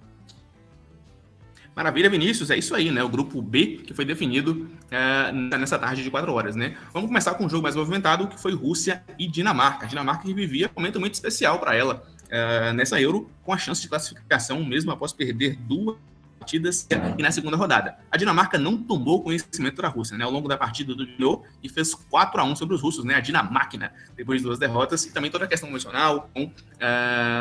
Maravilha, 1.75 2.09
Vinícius, 2.09 2.49
é 2.49 2.57
isso 2.57 2.73
aí, 2.73 2.89
né? 2.89 3.03
O 3.03 3.09
grupo 3.09 3.41
B 3.41 3.81
que 3.85 3.93
foi 3.93 4.05
definido 4.05 4.69
é, 4.89 5.31
nessa 5.31 5.77
tarde 5.77 6.01
de 6.01 6.09
quatro 6.09 6.31
horas, 6.31 6.55
né? 6.55 6.77
Vamos 6.93 7.09
começar 7.09 7.33
com 7.33 7.45
um 7.45 7.49
jogo 7.49 7.63
mais 7.63 7.75
movimentado, 7.75 8.27
que 8.29 8.39
foi 8.39 8.53
Rússia 8.53 9.03
e 9.19 9.27
Dinamarca. 9.27 9.85
A 9.85 9.89
Dinamarca 9.89 10.23
que 10.23 10.33
vivia 10.33 10.67
um 10.67 10.79
momento 10.79 11.01
muito 11.01 11.15
especial 11.15 11.59
para 11.59 11.75
ela 11.75 12.07
é, 12.29 12.71
nessa 12.71 12.99
Euro, 13.01 13.29
com 13.43 13.51
a 13.51 13.57
chance 13.57 13.81
de 13.81 13.89
classificação, 13.89 14.63
mesmo 14.63 14.89
após 14.91 15.11
perder 15.11 15.57
duas 15.57 15.97
partidas 16.45 16.87
e 17.17 17.23
na 17.23 17.31
segunda 17.31 17.57
rodada. 17.57 17.97
A 18.11 18.17
Dinamarca 18.17 18.57
não 18.57 18.77
tomou 18.77 19.23
conhecimento 19.23 19.81
da 19.81 19.87
Rússia, 19.87 20.15
né? 20.15 20.23
Ao 20.23 20.29
longo 20.29 20.47
da 20.47 20.55
partida 20.55 20.93
do 20.93 21.05
Dino 21.05 21.41
e 21.63 21.67
fez 21.67 21.95
4 21.95 22.39
a 22.39 22.43
1 22.43 22.55
sobre 22.55 22.75
os 22.75 22.81
russos, 22.81 23.03
né? 23.03 23.15
A 23.15 23.19
Dinamáquina, 23.19 23.91
depois 24.15 24.41
de 24.41 24.45
duas 24.45 24.59
derrotas, 24.59 25.05
e 25.05 25.11
também 25.11 25.31
toda 25.31 25.45
a 25.45 25.47
questão 25.47 25.67
emocional, 25.67 26.29
com 26.33 26.43
uh, 26.43 26.51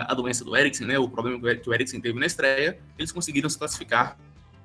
a 0.09 0.15
doença 0.15 0.43
do 0.43 0.57
Eriksen, 0.57 0.87
né? 0.87 0.99
O 0.99 1.09
problema 1.09 1.39
que 1.55 1.69
o 1.69 1.75
Eriksen 1.75 2.01
teve 2.01 2.19
na 2.19 2.25
estreia, 2.25 2.79
eles 2.99 3.13
conseguiram 3.13 3.49
se 3.49 3.59
classificar 3.59 4.17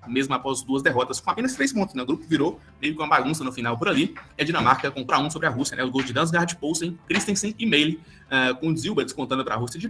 mesmo 0.07 0.33
após 0.33 0.63
duas 0.63 0.81
derrotas, 0.81 1.19
com 1.19 1.29
apenas 1.29 1.53
três 1.53 1.73
pontos, 1.73 1.93
né? 1.93 2.01
O 2.01 2.05
grupo 2.05 2.25
virou 2.25 2.59
meio 2.81 2.95
com 2.95 3.03
uma 3.03 3.09
bagunça 3.09 3.43
no 3.43 3.51
final 3.51 3.77
por 3.77 3.89
ali. 3.89 4.15
E 4.37 4.41
a 4.41 4.45
Dinamarca 4.45 4.89
com 4.89 5.01
1 5.01 5.29
sobre 5.29 5.47
a 5.47 5.51
Rússia, 5.51 5.75
né? 5.75 5.83
O 5.83 5.91
gol 5.91 6.01
de 6.01 6.13
Dansgaard, 6.13 6.55
Poulsen, 6.55 6.97
Christensen 7.07 7.53
e 7.59 7.65
Meili, 7.65 7.99
uh, 8.31 8.55
com 8.55 8.75
Zilba 8.75 9.03
descontando 9.03 9.43
para 9.43 9.55
a 9.55 9.57
Rússia 9.57 9.79
de 9.79 9.87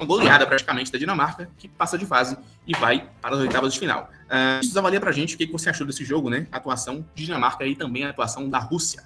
uma 0.00 0.06
goleada 0.06 0.46
praticamente 0.46 0.90
da 0.90 0.98
Dinamarca, 0.98 1.48
que 1.58 1.68
passa 1.68 1.98
de 1.98 2.06
fase 2.06 2.36
e 2.66 2.74
vai 2.74 3.06
para 3.20 3.34
as 3.34 3.40
oitavas 3.40 3.74
de 3.74 3.78
final. 3.78 4.08
Uh, 4.24 4.60
isso 4.62 4.78
avalia 4.78 4.98
pra 4.98 5.12
gente 5.12 5.34
o 5.34 5.38
que 5.38 5.46
você 5.46 5.68
achou 5.68 5.86
desse 5.86 6.04
jogo, 6.04 6.30
né? 6.30 6.46
A 6.50 6.56
atuação 6.56 7.04
de 7.14 7.26
Dinamarca 7.26 7.66
e 7.66 7.76
também 7.76 8.04
a 8.04 8.10
atuação 8.10 8.48
da 8.48 8.58
Rússia. 8.58 9.02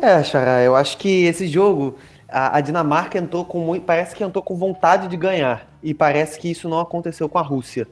É, 0.00 0.24
Xará, 0.24 0.62
eu 0.62 0.74
acho 0.74 0.96
que 0.96 1.24
esse 1.24 1.46
jogo, 1.46 1.98
a, 2.26 2.56
a, 2.56 2.60
Dinamarca 2.62 3.18
entrou 3.18 3.44
com 3.44 3.60
muito. 3.60 3.84
Parece 3.84 4.16
que 4.16 4.24
entrou 4.24 4.42
com 4.42 4.56
vontade 4.56 5.06
de 5.06 5.16
ganhar. 5.16 5.68
E 5.82 5.92
parece 5.92 6.38
que 6.38 6.50
isso 6.50 6.68
não 6.68 6.80
aconteceu 6.80 7.28
com 7.28 7.38
a 7.38 7.42
Rússia. 7.42 7.86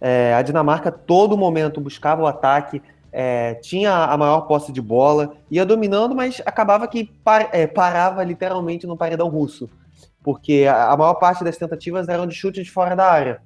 É, 0.00 0.32
a 0.32 0.40
Dinamarca, 0.40 0.90
todo 0.90 1.36
momento, 1.36 1.78
buscava 1.78 2.22
o 2.22 2.26
ataque, 2.26 2.80
é, 3.12 3.54
tinha 3.54 3.92
a 3.92 4.16
maior 4.16 4.42
posse 4.42 4.72
de 4.72 4.80
bola, 4.80 5.34
ia 5.50 5.66
dominando, 5.66 6.14
mas 6.14 6.40
acabava 6.46 6.88
que 6.88 7.04
par, 7.22 7.50
é, 7.52 7.66
parava 7.66 8.24
literalmente 8.24 8.86
no 8.86 8.96
paredão 8.96 9.28
russo 9.28 9.68
porque 10.22 10.66
a, 10.68 10.96
maior 10.96 11.14
parte 11.14 11.42
das 11.44 11.56
tentativas 11.56 12.08
eram 12.08 12.26
de 12.26 12.34
chute 12.34 12.62
de 12.62 12.70
fora 12.70 12.94
da 12.94 13.10
área. 13.10 13.40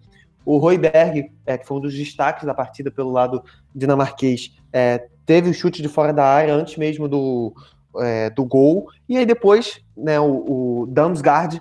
O 0.44 0.58
Royberg, 0.58 1.32
é, 1.46 1.56
que 1.56 1.66
foi 1.66 1.76
um 1.76 1.80
dos 1.80 1.94
destaques 1.94 2.44
da 2.44 2.54
partida 2.54 2.90
pelo 2.90 3.10
lado 3.10 3.42
dinamarquês, 3.74 4.54
é, 4.72 5.06
teve 5.24 5.48
o 5.50 5.54
chute 5.54 5.80
de 5.80 5.88
fora 5.88 6.12
da 6.12 6.24
área 6.24 6.54
antes 6.54 6.76
mesmo 6.76 7.08
do, 7.08 7.54
é, 7.98 8.28
do 8.30 8.44
gol, 8.44 8.88
e 9.08 9.16
aí 9.16 9.24
depois 9.24 9.80
né, 9.96 10.20
o, 10.20 10.82
o 10.82 10.86
Damsgaard 10.88 11.60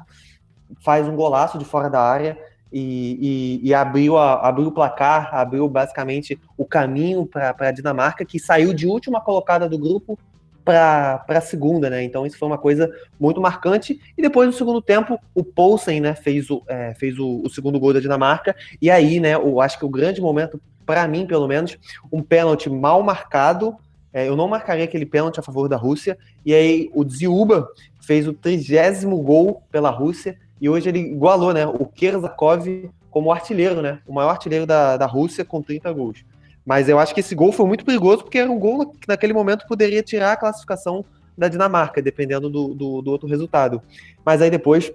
faz 0.82 1.08
um 1.08 1.16
golaço 1.16 1.58
de 1.58 1.66
fora 1.66 1.90
da 1.90 2.02
área 2.02 2.38
e, 2.72 3.62
e, 3.62 3.70
e 3.70 3.74
abriu, 3.74 4.18
a, 4.18 4.48
abriu 4.48 4.68
o 4.68 4.72
placar, 4.72 5.34
abriu 5.34 5.70
basicamente 5.70 6.40
o 6.58 6.66
caminho 6.66 7.26
para 7.26 7.70
a 7.70 7.72
Dinamarca, 7.72 8.26
que 8.26 8.40
saiu 8.40 8.74
de 8.74 8.88
última 8.88 9.22
colocada 9.22 9.70
do 9.70 9.78
grupo 9.78 10.18
para 10.64 11.24
a 11.28 11.42
segunda, 11.42 11.90
né? 11.90 12.04
Então 12.04 12.26
isso 12.26 12.38
foi 12.38 12.48
uma 12.48 12.58
coisa 12.58 12.92
muito 13.20 13.42
marcante. 13.42 14.00
E 14.18 14.22
depois 14.22 14.48
no 14.48 14.54
segundo 14.54 14.82
tempo, 14.82 15.20
o 15.34 15.44
Poulsen, 15.44 16.00
né, 16.00 16.16
fez 16.16 16.50
o, 16.50 16.64
é, 16.68 16.94
fez 16.96 17.18
o, 17.20 17.42
o, 17.44 17.50
segundo 17.50 17.80
gol 17.80 17.94
da 17.94 18.00
Dinamarca. 18.00 18.56
E 18.82 18.90
aí, 18.90 19.20
né, 19.20 19.36
eu 19.36 19.60
acho 19.60 19.78
que 19.78 19.86
o 19.86 19.90
grande 19.90 20.22
momento, 20.22 20.60
para 20.86 21.08
mim 21.08 21.26
pelo 21.26 21.48
menos, 21.48 21.78
um 22.12 22.22
pênalti 22.22 22.70
mal 22.70 23.04
marcado. 23.04 23.76
É, 24.14 24.28
eu 24.28 24.36
não 24.36 24.48
marcaria 24.48 24.84
aquele 24.84 25.06
pênalti 25.06 25.40
a 25.40 25.44
favor 25.44 25.68
da 25.68 25.76
Rússia. 25.76 26.18
E 26.46 26.54
aí 26.54 26.90
o 26.94 27.04
Dziuba 27.04 27.68
fez 28.00 28.28
o 28.28 28.34
trigésimo 28.34 29.18
gol 29.22 29.64
pela 29.72 29.90
Rússia. 29.90 30.38
E 30.62 30.70
hoje 30.70 30.90
ele 30.90 31.00
igualou, 31.00 31.54
né, 31.54 31.66
o 31.66 31.86
Kerzakov 31.86 32.90
como 33.10 33.32
artilheiro, 33.32 33.82
né? 33.82 34.00
O 34.08 34.14
maior 34.14 34.30
artilheiro 34.30 34.66
da, 34.66 34.98
da 34.98 35.06
Rússia 35.06 35.46
com 35.46 35.62
30 35.62 35.92
gols. 35.94 36.26
Mas 36.66 36.88
eu 36.88 36.98
acho 36.98 37.14
que 37.14 37.20
esse 37.20 37.36
gol 37.36 37.52
foi 37.52 37.66
muito 37.66 37.86
perigoso, 37.86 38.24
porque 38.24 38.38
era 38.38 38.50
um 38.50 38.58
gol 38.58 38.92
que 38.92 39.08
naquele 39.08 39.34
momento 39.34 39.68
poderia 39.68 40.02
tirar 40.02 40.34
a 40.34 40.38
classificação 40.38 41.04
da 41.38 41.48
Dinamarca, 41.48 42.02
dependendo 42.02 42.50
do, 42.50 42.74
do, 42.74 43.02
do 43.02 43.12
outro 43.12 43.28
resultado. 43.28 43.82
Mas 44.26 44.42
aí 44.42 44.50
depois 44.50 44.92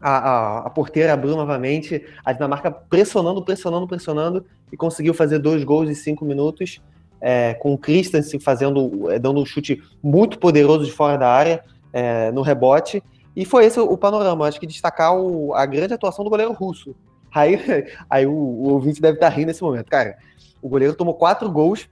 a, 0.00 0.10
a, 0.10 0.58
a, 0.66 0.70
porteira 0.70 1.12
abriu 1.12 1.36
novamente, 1.36 2.04
a 2.24 2.32
Dinamarca 2.32 2.70
pressionando, 2.70 3.44
pressionando, 3.44 3.86
pressionando, 3.86 4.46
e 4.72 4.76
conseguiu 4.76 5.12
fazer 5.12 5.38
dois 5.38 5.62
gols 5.62 5.90
em 5.90 5.94
cinco 5.94 6.24
minutos, 6.24 6.80
é, 7.20 7.54
com 7.54 7.74
o 7.74 7.78
Christensen 7.78 8.40
fazendo, 8.40 9.10
é, 9.10 9.18
dando 9.18 9.40
um 9.40 9.44
chute 9.44 9.82
muito 10.02 10.38
poderoso 10.38 10.86
de 10.86 10.92
fora 10.92 11.18
da 11.18 11.28
área, 11.28 11.62
é, 11.92 12.30
no 12.32 12.40
rebote. 12.40 13.02
E 13.36 13.44
foi 13.44 13.66
esse 13.66 13.78
o, 13.78 13.96
panorama. 13.96 14.46
Acho 14.46 14.58
que 14.58 14.66
destacar 14.66 15.14
o, 15.14 15.54
a 15.54 15.66
grande 15.66 15.94
atuação 15.94 16.24
do 16.24 16.30
goleiro 16.30 16.52
russo. 16.52 16.94
Aí, 17.32 17.58
aí 18.08 18.26
o, 18.26 18.32
o 18.32 18.72
ouvinte 18.72 19.00
deve 19.00 19.14
estar 19.14 19.28
rindo 19.28 19.48
nesse 19.48 19.62
momento. 19.62 19.88
Cara, 19.88 20.16
o 20.60 20.68
goleiro 20.68 20.94
tomou 20.94 21.14
quatro 21.14 21.50
gols 21.50 21.88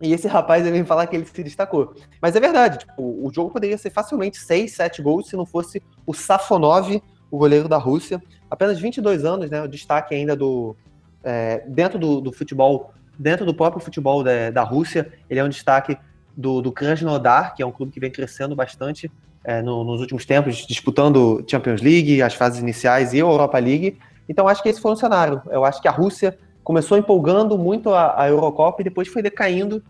e 0.00 0.12
esse 0.12 0.28
rapaz 0.28 0.64
vem 0.64 0.84
falar 0.84 1.06
que 1.06 1.16
ele 1.16 1.24
se 1.24 1.42
destacou. 1.42 1.94
Mas 2.22 2.36
é 2.36 2.40
verdade, 2.40 2.78
tipo, 2.78 3.02
o 3.02 3.30
jogo 3.32 3.50
poderia 3.50 3.76
ser 3.76 3.90
facilmente 3.90 4.38
6, 4.38 4.72
7 4.72 5.02
gols 5.02 5.28
se 5.28 5.36
não 5.36 5.44
fosse 5.44 5.82
o 6.06 6.14
Safonov, 6.14 7.02
o 7.30 7.38
goleiro 7.38 7.68
da 7.68 7.76
Rússia. 7.76 8.22
Apenas 8.50 8.78
22 8.78 9.24
anos, 9.24 9.50
né? 9.50 9.62
O 9.62 9.68
destaque 9.68 10.14
ainda 10.14 10.36
do. 10.36 10.76
É, 11.22 11.64
dentro 11.66 11.98
do, 11.98 12.20
do, 12.20 12.32
futebol, 12.32 12.94
dentro 13.18 13.44
do 13.44 13.52
próprio 13.52 13.82
futebol 13.82 14.22
da, 14.22 14.50
da 14.50 14.62
Rússia, 14.62 15.12
ele 15.28 15.40
é 15.40 15.44
um 15.44 15.48
destaque 15.48 15.98
do, 16.36 16.62
do 16.62 16.70
Krasnodar, 16.70 17.54
que 17.54 17.62
é 17.62 17.66
um 17.66 17.72
clube 17.72 17.90
que 17.90 17.98
vem 17.98 18.10
crescendo 18.10 18.54
bastante 18.54 19.10
é, 19.42 19.60
no, 19.60 19.82
nos 19.82 20.00
últimos 20.00 20.24
tempos, 20.24 20.64
disputando 20.66 21.44
Champions 21.46 21.82
League, 21.82 22.22
as 22.22 22.34
fases 22.34 22.60
iniciais 22.60 23.12
e 23.12 23.16
a 23.16 23.20
Europa 23.20 23.58
League. 23.58 23.98
Então 24.28 24.46
acho 24.46 24.62
que 24.62 24.68
esse 24.68 24.80
foi 24.80 24.92
um 24.92 24.96
cenário. 24.96 25.42
Eu 25.50 25.64
acho 25.64 25.80
que 25.80 25.88
a 25.88 25.92
Rússia 25.92 26.38
começou 26.62 26.98
empolgando 26.98 27.56
muito 27.56 27.90
a, 27.92 28.20
a 28.22 28.28
Eurocopa 28.28 28.82
e 28.82 28.84
depois 28.84 29.08
foi 29.08 29.22
decaindo 29.22 29.82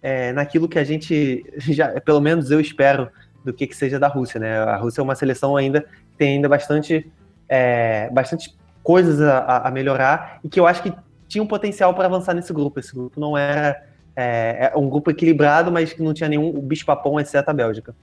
é, 0.00 0.32
naquilo 0.32 0.68
que 0.68 0.78
a 0.78 0.84
gente, 0.84 1.44
já, 1.58 2.00
pelo 2.00 2.20
menos 2.20 2.50
eu 2.50 2.60
espero, 2.60 3.08
do 3.44 3.52
que, 3.52 3.66
que 3.66 3.76
seja 3.76 3.98
da 3.98 4.06
Rússia. 4.06 4.38
Né? 4.38 4.58
A 4.58 4.76
Rússia 4.76 5.00
é 5.00 5.04
uma 5.04 5.16
seleção 5.16 5.56
ainda 5.56 5.84
tem 6.16 6.36
ainda 6.36 6.48
bastante, 6.48 7.10
é, 7.48 8.08
bastante 8.10 8.56
coisas 8.82 9.20
a, 9.20 9.58
a, 9.58 9.70
melhorar 9.70 10.38
e 10.44 10.48
que 10.48 10.60
eu 10.60 10.66
acho 10.66 10.82
que 10.82 10.92
tinha 11.26 11.42
um 11.42 11.46
potencial 11.46 11.94
para 11.94 12.06
avançar 12.06 12.34
nesse 12.34 12.52
grupo. 12.52 12.78
Esse 12.78 12.94
grupo 12.94 13.18
não 13.18 13.36
era 13.36 13.82
é, 14.14 14.70
é 14.72 14.78
um 14.78 14.88
grupo 14.88 15.10
equilibrado, 15.10 15.72
mas 15.72 15.92
que 15.92 16.02
não 16.02 16.14
tinha 16.14 16.28
nenhum 16.28 16.52
bicho-papão, 16.60 17.18
exceto 17.18 17.50
a 17.50 17.54
Bélgica. 17.54 17.94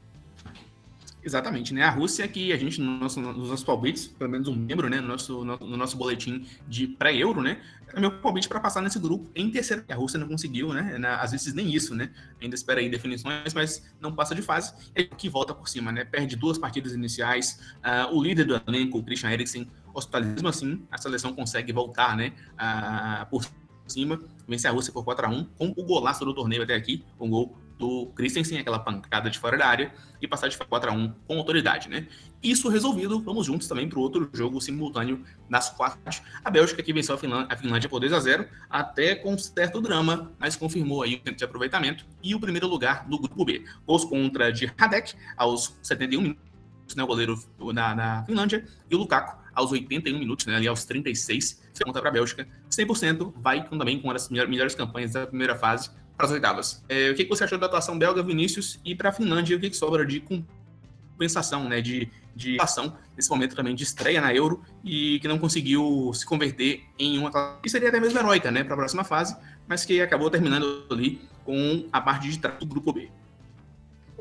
Exatamente, 1.24 1.74
né? 1.74 1.84
A 1.84 1.90
Rússia 1.90 2.28
que 2.28 2.54
a 2.54 2.58
gente, 2.58 2.80
no 2.80 2.98
nosso, 2.98 3.20
nos 3.20 3.50
nossos 3.50 3.64
palpites, 3.64 4.08
pelo 4.08 4.30
menos 4.30 4.48
um 4.48 4.56
membro, 4.56 4.90
né, 4.90 5.02
no 5.02 5.08
nosso, 5.10 5.44
no, 5.44 5.58
no 5.58 5.78
nosso 5.78 5.98
boletim 5.98 6.46
de 6.68 6.88
pré-euro, 6.88 7.42
né, 7.42 7.62
é 7.94 8.00
meu 8.00 8.12
palpite 8.12 8.48
para 8.48 8.60
passar 8.60 8.82
nesse 8.82 9.00
grupo 9.00 9.30
em 9.36 9.50
terceiro. 9.50 9.84
A 9.90 9.96
Rússia 9.96 10.20
não 10.20 10.28
conseguiu, 10.28 10.74
né? 10.74 11.00
Às 11.20 11.32
vezes 11.32 11.54
nem 11.54 11.74
isso, 11.74 11.96
né? 11.96 12.12
Ainda 12.42 12.56
espera 12.56 12.80
aí 12.80 12.90
definições, 12.90 13.54
mas 13.54 13.84
não 14.00 14.14
passa 14.14 14.36
de 14.36 14.42
fase. 14.42 14.74
É 14.94 15.04
que 15.04 15.28
volta 15.28 15.54
por 15.54 15.68
cima, 15.68 15.92
né? 15.92 16.06
Perde 16.06 16.36
duas 16.36 16.58
partidas 16.58 16.94
iniciais. 16.94 17.60
Uh, 17.78 18.16
o 18.16 18.24
líder 18.24 18.46
do 18.46 18.62
elenco, 18.68 19.00
o 19.00 19.04
Christian 19.04 19.32
Eriksen, 19.32 19.70
hospitalismo 19.94 20.48
assim, 20.48 20.84
a 20.92 20.98
seleção 20.98 21.34
consegue 21.34 21.74
voltar, 21.74 22.16
né? 22.16 22.34
Uh, 22.54 23.26
por 23.30 23.44
cima, 23.88 24.20
vence 24.48 24.68
a 24.68 24.72
Rússia 24.72 24.94
por 24.94 25.04
4 25.04 25.26
a 25.26 25.30
1 25.30 25.44
com 25.58 25.74
o 25.76 25.84
golaço 25.84 26.24
do 26.24 26.34
torneio 26.34 26.62
até 26.62 26.76
aqui, 26.76 27.04
um 27.20 27.30
gol 27.30 27.58
do 27.80 28.08
Christensen, 28.08 28.60
aquela 28.60 28.78
pancada 28.78 29.30
de 29.30 29.40
fora 29.40 29.58
da 29.58 29.66
área, 29.66 29.94
e 30.22 30.28
passar 30.28 30.50
de 30.50 30.58
4 30.58 30.92
a 30.92 30.94
1 30.94 31.14
com 31.26 31.38
autoridade, 31.38 31.90
né? 31.90 32.06
Isso 32.44 32.68
resolvido, 32.68 33.22
vamos 33.22 33.46
juntos 33.48 33.68
também 33.68 33.88
para 33.88 33.98
o 33.98 34.02
outro 34.02 34.30
jogo 34.34 34.60
simultâneo 34.60 35.24
das 35.50 35.70
quatro. 35.70 36.00
A 36.44 36.52
Bélgica 36.52 36.84
que 36.84 36.92
venceu 36.92 37.16
a 37.16 37.18
Finlândia, 37.18 37.48
a 37.50 37.58
Finlândia 37.58 37.90
por 37.90 38.02
2 38.02 38.12
a 38.12 38.20
0 38.20 38.48
até 38.70 39.16
com 39.16 39.38
certo 39.38 39.82
drama, 39.82 40.34
mas 40.38 40.58
confirmou 40.58 41.02
aí 41.02 41.16
o 41.16 41.20
tempo 41.20 41.38
de 41.38 41.44
aproveitamento 41.44 42.06
e 42.22 42.36
o 42.36 42.40
primeiro 42.40 42.68
lugar 42.68 43.08
no 43.08 43.18
grupo 43.18 43.46
B. 43.46 43.64
Gols 43.88 44.04
contra 44.04 44.52
de 44.52 44.66
Radek 44.78 45.14
aos 45.38 45.78
71 45.82 46.22
minutos, 46.22 46.96
né, 46.96 47.04
o 47.04 47.08
goleiro 47.08 47.42
da, 47.74 47.94
da 47.94 48.24
Finlândia, 48.26 48.66
e 48.90 48.96
o 48.96 49.00
Lukaku 49.00 49.40
aos 49.54 49.72
81 49.72 50.20
minutos, 50.20 50.46
né, 50.46 50.56
ali 50.56 50.68
aos 50.68 50.84
36, 50.86 51.62
conta 51.84 52.00
para 52.00 52.10
a 52.10 52.14
Bélgica, 52.14 52.48
100%, 52.70 53.34
vai 53.38 53.68
também 53.68 54.00
com 54.00 54.08
uma 54.08 54.14
das 54.14 54.30
melhores 54.30 54.76
campanhas 54.76 55.14
da 55.14 55.28
primeira 55.28 55.56
fase, 55.56 55.90
para 56.20 56.26
as 56.26 56.34
oitavas. 56.34 56.84
É, 56.90 57.12
o 57.12 57.16
que, 57.16 57.24
você 57.24 57.46
achou 57.46 57.58
da 57.58 57.66
atuação 57.66 57.98
belga, 57.98 58.22
Vinícius? 58.22 58.78
E 58.84 58.94
para 58.94 59.08
a 59.08 59.12
Finlândia, 59.14 59.56
o 59.56 59.60
que, 59.60 59.70
que, 59.70 59.78
sobra 59.78 60.06
de 60.06 60.22
compensação, 61.16 61.70
né? 61.70 61.80
De, 61.80 62.10
de 62.36 62.60
ação 62.60 62.94
nesse 63.16 63.30
momento 63.30 63.56
também 63.56 63.74
de 63.74 63.84
estreia 63.84 64.20
na 64.20 64.36
Euro 64.36 64.62
e 64.84 65.18
que 65.22 65.30
não 65.30 65.40
conseguiu 65.40 66.12
se 66.14 66.26
converter 66.26 66.82
em 67.00 67.18
uma 67.18 67.32
que 67.64 67.70
seria 67.70 67.88
até 67.88 68.02
mesmo 68.02 68.20
heróica, 68.20 68.52
né? 68.52 68.66
Para 68.66 68.74
a 68.74 68.78
próxima 68.78 69.06
fase, 69.06 69.38
mas 69.66 69.86
que 69.86 70.02
acabou 70.02 70.30
terminando 70.30 70.84
ali 70.92 71.22
com 71.46 71.86
a 71.90 72.02
parte 72.02 72.30
de 72.30 72.38
trás 72.38 72.60
do 72.60 72.66
grupo 72.66 72.92
B. 72.92 73.10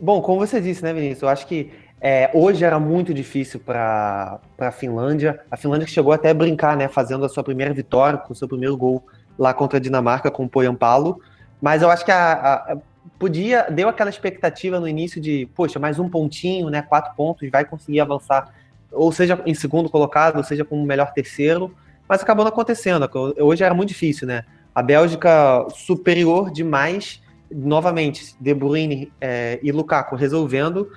Bom, 0.00 0.22
como 0.22 0.38
você 0.38 0.60
disse, 0.60 0.84
né, 0.84 0.92
Vinícius? 0.92 1.22
Eu 1.22 1.28
acho 1.28 1.48
que 1.48 1.72
é, 2.00 2.30
hoje 2.32 2.64
era 2.64 2.78
muito 2.78 3.12
difícil 3.12 3.58
para 3.58 4.38
a 4.56 4.70
Finlândia. 4.70 5.40
A 5.50 5.56
Finlândia 5.56 5.88
chegou 5.88 6.12
até 6.12 6.30
a 6.30 6.34
brincar, 6.34 6.76
né, 6.76 6.86
fazendo 6.86 7.24
a 7.24 7.28
sua 7.28 7.42
primeira 7.42 7.74
vitória 7.74 8.20
com 8.20 8.32
o 8.32 8.36
seu 8.36 8.46
primeiro 8.46 8.76
gol 8.76 9.04
lá 9.36 9.52
contra 9.52 9.78
a 9.78 9.80
Dinamarca 9.80 10.30
com 10.30 10.44
o 10.44 10.48
Poyampalo. 10.48 11.20
Mas 11.60 11.82
eu 11.82 11.90
acho 11.90 12.04
que 12.04 12.10
a, 12.10 12.32
a, 12.32 12.76
podia, 13.18 13.66
deu 13.70 13.88
aquela 13.88 14.10
expectativa 14.10 14.78
no 14.78 14.88
início 14.88 15.20
de, 15.20 15.48
poxa, 15.54 15.78
mais 15.78 15.98
um 15.98 16.08
pontinho, 16.08 16.70
né? 16.70 16.82
Quatro 16.82 17.14
pontos, 17.16 17.48
vai 17.50 17.64
conseguir 17.64 18.00
avançar, 18.00 18.52
ou 18.92 19.10
seja, 19.12 19.40
em 19.44 19.54
segundo 19.54 19.90
colocado, 19.90 20.36
ou 20.36 20.44
seja, 20.44 20.64
como 20.64 20.84
melhor 20.84 21.12
terceiro, 21.12 21.74
mas 22.08 22.22
acabou 22.22 22.44
não 22.44 22.50
acontecendo. 22.50 23.08
Hoje 23.38 23.64
era 23.64 23.74
muito 23.74 23.88
difícil, 23.88 24.26
né? 24.26 24.44
A 24.74 24.82
Bélgica 24.82 25.66
superior 25.74 26.50
demais, 26.50 27.20
novamente, 27.50 28.36
De 28.40 28.54
Bruyne 28.54 29.12
é, 29.20 29.58
e 29.62 29.72
Lukaku 29.72 30.14
resolvendo, 30.16 30.88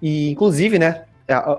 e 0.00 0.30
inclusive, 0.30 0.78
né? 0.78 1.04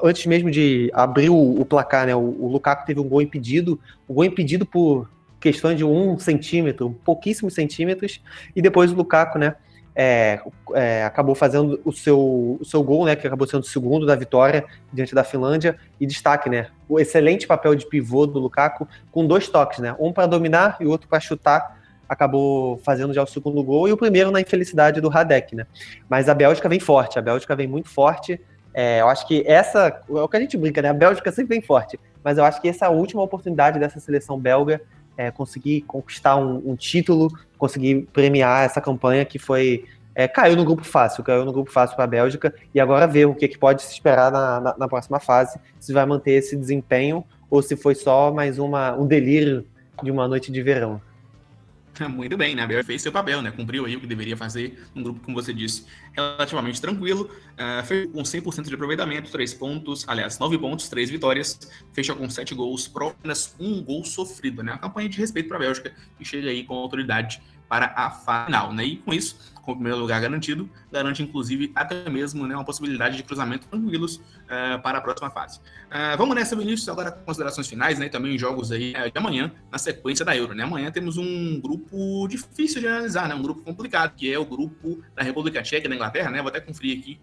Antes 0.03 0.25
mesmo 0.25 0.51
de 0.51 0.91
abrir 0.93 1.29
o, 1.29 1.61
o 1.61 1.65
placar, 1.65 2.05
né? 2.05 2.15
O, 2.15 2.19
o, 2.19 2.51
Lukaku 2.51 2.85
teve 2.85 2.99
um 2.99 3.07
gol 3.07 3.21
impedido, 3.21 3.79
o 4.07 4.13
gol 4.13 4.25
impedido 4.25 4.65
por 4.65 5.09
questão 5.41 5.74
de 5.74 5.83
um 5.83 6.17
centímetro, 6.19 6.95
pouquíssimos 7.03 7.55
centímetros, 7.55 8.21
e 8.55 8.62
depois 8.62 8.91
o 8.91 8.95
Lukaku, 8.95 9.39
né? 9.39 9.55
É, 9.93 10.39
é, 10.74 11.03
acabou 11.03 11.36
fazendo 11.36 11.81
o 11.83 11.91
seu, 11.91 12.57
o 12.62 12.63
seu 12.63 12.81
gol, 12.81 13.03
né, 13.03 13.13
que 13.13 13.27
acabou 13.27 13.45
sendo 13.45 13.63
o 13.63 13.67
segundo 13.67 14.05
da 14.05 14.15
vitória 14.15 14.63
diante 14.93 15.13
da 15.13 15.21
Finlândia, 15.21 15.75
e 16.00 16.05
destaque, 16.05 16.50
né, 16.50 16.67
o 16.88 16.98
excelente 16.98 17.45
papel 17.45 17.75
de 17.75 17.86
pivô 17.86 18.25
do 18.25 18.39
Lukaku, 18.39 18.88
com 19.12 19.27
dois 19.27 19.50
toques, 19.50 19.79
né, 19.79 19.93
um 20.00 20.13
para 20.13 20.27
dominar 20.27 20.77
e 20.79 20.86
o 20.86 20.89
outro 20.89 21.10
para 21.10 21.19
chutar, 21.19 21.77
acabou 22.07 22.77
fazendo 22.86 23.13
já 23.13 23.21
o 23.21 23.27
segundo 23.27 23.62
gol, 23.62 23.86
e 23.86 23.91
o 23.91 23.98
primeiro 23.98 24.31
na 24.31 24.39
infelicidade 24.39 25.01
do 25.01 25.10
Radek, 25.10 25.57
né, 25.57 25.67
mas 26.07 26.29
a 26.29 26.33
Bélgica 26.33 26.69
vem 26.69 26.79
forte, 26.79 27.19
a 27.19 27.21
Bélgica 27.21 27.53
vem 27.53 27.67
muito 27.67 27.89
forte, 27.89 28.39
é, 28.74 29.01
eu 29.01 29.10
acho 29.10 29.27
que 29.27 29.43
essa, 29.45 30.01
é 30.10 30.13
o 30.13 30.29
que 30.29 30.38
a 30.38 30.39
gente 30.39 30.55
brinca, 30.55 30.81
né, 30.81 30.88
a 30.88 30.93
Bélgica 30.93 31.33
sempre 31.33 31.55
vem 31.55 31.62
forte, 31.62 32.00
mas 32.24 32.38
eu 32.38 32.45
acho 32.45 32.62
que 32.62 32.69
essa 32.69 32.86
é 32.86 32.89
última 32.89 33.21
oportunidade 33.21 33.77
dessa 33.77 34.00
seleção 34.00 34.39
belga 34.39 34.79
é, 35.21 35.29
conseguir 35.29 35.81
conquistar 35.81 36.35
um, 36.35 36.71
um, 36.71 36.75
título, 36.75 37.31
conseguir 37.57 38.07
premiar 38.11 38.65
essa 38.65 38.81
campanha 38.81 39.23
que 39.23 39.37
foi. 39.37 39.85
É, 40.13 40.27
caiu 40.27 40.57
no 40.57 40.65
grupo 40.65 40.83
fácil, 40.83 41.23
caiu 41.23 41.45
no 41.45 41.53
grupo 41.53 41.71
fácil 41.71 41.95
para 41.95 42.03
a 42.03 42.07
Bélgica, 42.07 42.53
e 42.73 42.79
agora 42.81 43.07
ver 43.07 43.25
o 43.27 43.35
que, 43.35 43.47
que 43.47 43.57
pode 43.57 43.81
se 43.81 43.93
esperar 43.93 44.29
na, 44.31 44.59
na, 44.59 44.77
na, 44.77 44.87
próxima 44.87 45.19
fase, 45.21 45.57
se 45.79 45.93
vai 45.93 46.05
manter 46.05 46.31
esse 46.31 46.57
desempenho 46.57 47.23
ou 47.49 47.61
se 47.61 47.77
foi 47.77 47.95
só 47.95 48.33
mais 48.33 48.59
uma, 48.59 48.93
um 48.93 49.07
delírio 49.07 49.65
de 50.03 50.11
uma 50.11 50.27
noite 50.27 50.51
de 50.51 50.61
verão. 50.61 50.99
Muito 52.10 52.38
bem, 52.38 52.55
né? 52.55 52.63
A 52.63 52.67
Bélgica 52.67 52.88
fez 52.88 53.01
seu 53.01 53.12
papel, 53.12 53.41
né? 53.41 53.51
Cumpriu 53.51 53.86
aí 53.86 53.96
o 53.96 54.00
que 54.00 54.08
deveria 54.08 54.38
fazer 54.38 54.84
um 54.96 55.03
grupo, 55.03 55.20
como 55.22 55.41
você 55.41 55.53
disse, 55.53 55.86
relativamente 56.13 56.81
tranquilo. 56.81 57.29
Uh, 57.53 58.12
com 58.12 58.24
100% 58.24 58.67
de 58.67 58.74
aproveitamento, 58.74 59.31
3 59.31 59.53
pontos, 59.53 60.08
aliás, 60.08 60.39
9 60.39 60.58
pontos, 60.58 60.89
3 60.89 61.10
vitórias. 61.10 61.60
Fecha 61.93 62.13
com 62.13 62.29
7 62.29 62.55
gols, 62.55 62.91
apenas 62.96 63.55
um 63.60 63.84
gol 63.84 64.03
sofrido, 64.03 64.63
né? 64.63 64.74
Uma 64.74 64.79
campanha 64.79 65.10
de 65.10 65.17
respeito 65.17 65.48
para 65.48 65.58
a 65.58 65.60
Bélgica, 65.60 65.93
que 66.17 66.25
chega 66.25 66.50
aí 66.50 66.63
com 66.63 66.75
autoridade 66.75 67.41
para 67.71 67.93
a 67.95 68.11
final, 68.11 68.73
né? 68.73 68.83
E 68.83 68.97
com 68.97 69.13
isso, 69.13 69.53
com 69.61 69.71
o 69.71 69.75
primeiro 69.75 69.97
lugar 69.97 70.19
garantido, 70.19 70.69
garante 70.91 71.23
inclusive 71.23 71.71
até 71.73 72.09
mesmo 72.09 72.45
né, 72.45 72.53
uma 72.53 72.65
possibilidade 72.65 73.15
de 73.15 73.23
cruzamento 73.23 73.65
tranquilos 73.65 74.17
uh, 74.17 74.81
para 74.83 74.97
a 74.97 75.01
próxima 75.01 75.29
fase. 75.29 75.59
Uh, 75.59 76.17
vamos 76.17 76.35
nessa, 76.35 76.53
Vinícius, 76.53 76.89
agora 76.89 77.13
com 77.13 77.23
considerações 77.23 77.69
finais, 77.69 77.97
né? 77.97 78.07
E 78.07 78.09
também 78.09 78.37
jogos 78.37 78.73
aí 78.73 78.91
uh, 78.91 79.09
de 79.09 79.17
amanhã, 79.17 79.53
na 79.71 79.77
sequência 79.77 80.25
da 80.25 80.35
Euro, 80.35 80.53
né? 80.53 80.63
Amanhã 80.63 80.91
temos 80.91 81.15
um 81.15 81.61
grupo 81.61 82.27
difícil 82.27 82.81
de 82.81 82.89
analisar, 82.89 83.29
né? 83.29 83.35
Um 83.35 83.41
grupo 83.41 83.61
complicado, 83.61 84.15
que 84.17 84.29
é 84.29 84.37
o 84.37 84.43
grupo 84.43 85.01
da 85.15 85.23
República 85.23 85.63
Tcheca 85.63 85.85
e 85.85 85.89
da 85.89 85.95
Inglaterra, 85.95 86.29
né? 86.29 86.41
Vou 86.41 86.49
até 86.49 86.59
conferir 86.59 86.99
aqui 86.99 87.21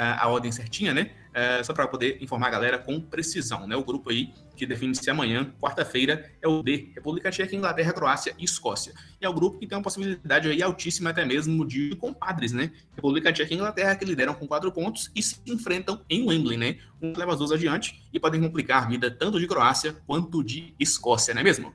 a 0.00 0.28
ordem 0.28 0.52
certinha, 0.52 0.94
né? 0.94 1.10
É, 1.34 1.62
só 1.62 1.72
para 1.72 1.86
poder 1.86 2.18
informar 2.20 2.48
a 2.48 2.50
galera 2.50 2.78
com 2.78 3.00
precisão, 3.00 3.66
né? 3.66 3.76
O 3.76 3.84
grupo 3.84 4.10
aí 4.10 4.32
que 4.56 4.66
define-se 4.66 5.08
amanhã, 5.08 5.52
quarta-feira, 5.60 6.30
é 6.42 6.48
o 6.48 6.62
D, 6.62 6.90
República 6.94 7.30
Tcheca, 7.30 7.54
Inglaterra, 7.54 7.92
Croácia 7.92 8.34
e 8.38 8.44
Escócia. 8.44 8.92
E 9.20 9.24
é 9.24 9.28
o 9.28 9.32
grupo 9.32 9.58
que 9.58 9.66
tem 9.66 9.76
uma 9.76 9.84
possibilidade 9.84 10.48
aí 10.48 10.62
altíssima 10.62 11.10
até 11.10 11.24
mesmo 11.24 11.64
de 11.64 11.94
compadres, 11.96 12.52
né? 12.52 12.72
República 12.94 13.32
Tcheca 13.32 13.52
e 13.52 13.56
Inglaterra 13.56 13.94
que 13.94 14.04
lideram 14.04 14.34
com 14.34 14.46
quatro 14.46 14.70
pontos 14.72 15.10
e 15.14 15.22
se 15.22 15.40
enfrentam 15.46 16.00
em 16.10 16.26
Wembley, 16.26 16.56
né? 16.56 16.78
Um 17.00 17.12
leva 17.16 17.32
as 17.32 17.38
duas 17.38 17.52
adiante 17.52 18.02
e 18.12 18.18
podem 18.18 18.40
complicar 18.40 18.84
a 18.84 18.86
vida 18.86 19.10
tanto 19.10 19.38
de 19.38 19.46
Croácia 19.46 19.94
quanto 20.06 20.42
de 20.42 20.74
Escócia, 20.78 21.34
não 21.34 21.40
é 21.40 21.44
mesmo? 21.44 21.72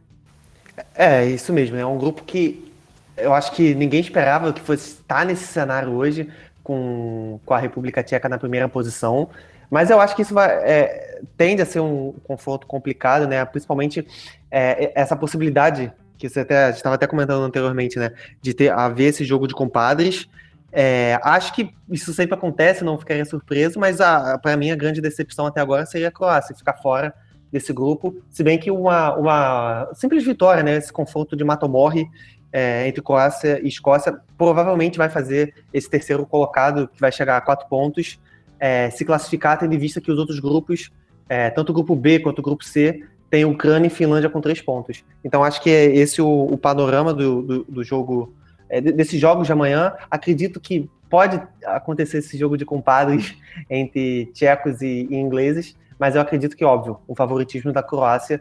É, 0.95 1.25
isso 1.25 1.53
mesmo. 1.53 1.77
É 1.77 1.85
um 1.85 1.97
grupo 1.97 2.23
que 2.23 2.71
eu 3.15 3.33
acho 3.33 3.51
que 3.53 3.75
ninguém 3.75 4.01
esperava 4.01 4.51
que 4.51 4.61
fosse 4.61 4.95
estar 4.95 5.25
nesse 5.25 5.45
cenário 5.45 5.91
hoje 5.91 6.29
com, 6.63 7.39
com 7.45 7.53
a 7.53 7.59
República 7.59 8.03
Tcheca 8.03 8.29
na 8.29 8.37
primeira 8.37 8.69
posição. 8.69 9.29
Mas 9.69 9.89
eu 9.89 9.99
acho 9.99 10.15
que 10.15 10.21
isso 10.21 10.33
vai, 10.33 10.49
é, 10.49 11.21
tende 11.35 11.61
a 11.61 11.65
ser 11.65 11.79
um 11.79 12.13
confronto 12.23 12.67
complicado, 12.67 13.27
né? 13.27 13.43
Principalmente 13.45 14.07
é, 14.51 14.91
essa 14.95 15.15
possibilidade 15.15 15.91
que 16.17 16.29
você 16.29 16.41
até 16.41 16.69
estava 16.69 16.95
até 16.95 17.07
comentando 17.07 17.43
anteriormente, 17.43 17.97
né? 17.97 18.11
De 18.41 18.53
ter 18.53 18.71
haver 18.71 19.05
esse 19.05 19.25
jogo 19.25 19.47
de 19.47 19.53
compadres. 19.53 20.29
É, 20.71 21.19
acho 21.21 21.53
que 21.53 21.73
isso 21.89 22.13
sempre 22.13 22.35
acontece, 22.35 22.83
não 22.83 22.97
ficaria 22.97 23.25
surpreso, 23.25 23.79
mas 23.79 23.97
para 24.41 24.57
mim 24.57 24.71
a 24.71 24.75
grande 24.75 25.01
decepção 25.01 25.45
até 25.45 25.61
agora 25.61 25.85
seria 25.85 26.07
a 26.07 26.11
Croácia 26.11 26.55
ficar 26.55 26.73
fora 26.73 27.13
desse 27.51 27.71
grupo, 27.71 28.15
se 28.31 28.43
bem 28.43 28.57
que 28.57 28.71
uma, 28.71 29.13
uma 29.15 29.89
simples 29.93 30.23
vitória, 30.23 30.63
né? 30.63 30.75
Esse 30.77 30.91
confronto 30.91 31.35
de 31.35 31.43
mata-morre 31.43 32.07
é, 32.53 32.87
entre 32.87 33.01
Croácia 33.01 33.59
e 33.63 33.67
Escócia 33.67 34.15
provavelmente 34.37 34.95
vai 34.95 35.09
fazer 35.09 35.55
esse 35.73 35.89
terceiro 35.89 36.23
colocado, 36.23 36.87
que 36.87 37.01
vai 37.01 37.11
chegar 37.11 37.35
a 37.35 37.41
quatro 37.41 37.67
pontos, 37.67 38.19
é, 38.59 38.91
se 38.91 39.03
classificar, 39.03 39.57
tendo 39.57 39.73
em 39.73 39.77
vista 39.79 39.99
que 39.99 40.11
os 40.11 40.19
outros 40.19 40.39
grupos, 40.39 40.91
é, 41.27 41.49
tanto 41.49 41.71
o 41.71 41.73
grupo 41.73 41.95
B 41.95 42.19
quanto 42.19 42.39
o 42.39 42.43
grupo 42.43 42.63
C, 42.63 43.03
tem 43.27 43.43
Ucrânia 43.43 43.87
e 43.87 43.89
Finlândia 43.89 44.29
com 44.29 44.39
três 44.39 44.61
pontos. 44.61 45.03
Então 45.23 45.43
acho 45.43 45.59
que 45.63 45.71
é 45.71 45.85
esse 45.85 46.21
o, 46.21 46.45
o 46.45 46.55
panorama 46.55 47.11
do, 47.11 47.41
do, 47.41 47.63
do 47.63 47.83
jogo, 47.83 48.31
é, 48.69 48.79
desses 48.79 49.19
jogos 49.19 49.47
de 49.47 49.53
amanhã. 49.53 49.95
Acredito 50.11 50.59
que 50.59 50.87
pode 51.09 51.41
acontecer 51.65 52.19
esse 52.19 52.37
jogo 52.37 52.55
de 52.55 52.65
compadres 52.65 53.35
entre 53.67 54.27
tchecos 54.27 54.83
e, 54.83 55.07
e 55.09 55.15
ingleses, 55.15 55.75
mas 55.97 56.13
eu 56.13 56.21
acredito 56.21 56.55
que, 56.55 56.63
óbvio, 56.63 56.99
o 57.07 57.15
favoritismo 57.15 57.71
da 57.71 57.81
Croácia 57.81 58.39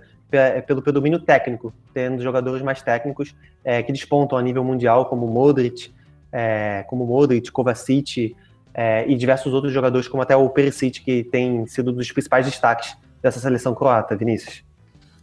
pelo 0.66 0.82
predomínio 0.82 1.18
técnico, 1.18 1.72
tendo 1.92 2.22
jogadores 2.22 2.62
mais 2.62 2.82
técnicos 2.82 3.34
é, 3.64 3.82
que 3.82 3.92
despontam 3.92 4.38
a 4.38 4.42
nível 4.42 4.64
mundial, 4.64 5.06
como 5.06 5.26
Modric, 5.26 5.92
é, 6.32 6.84
como 6.88 7.06
Modric, 7.06 7.50
Kovacic 7.50 8.34
é, 8.74 9.06
e 9.06 9.14
diversos 9.14 9.52
outros 9.52 9.72
jogadores, 9.72 10.08
como 10.08 10.22
até 10.22 10.34
o 10.34 10.48
Perisic, 10.48 11.00
que 11.00 11.24
tem 11.24 11.66
sido 11.66 11.90
um 11.90 11.94
dos 11.94 12.10
principais 12.10 12.46
destaques 12.46 12.96
dessa 13.20 13.38
seleção 13.38 13.74
croata, 13.74 14.16
Vinícius. 14.16 14.64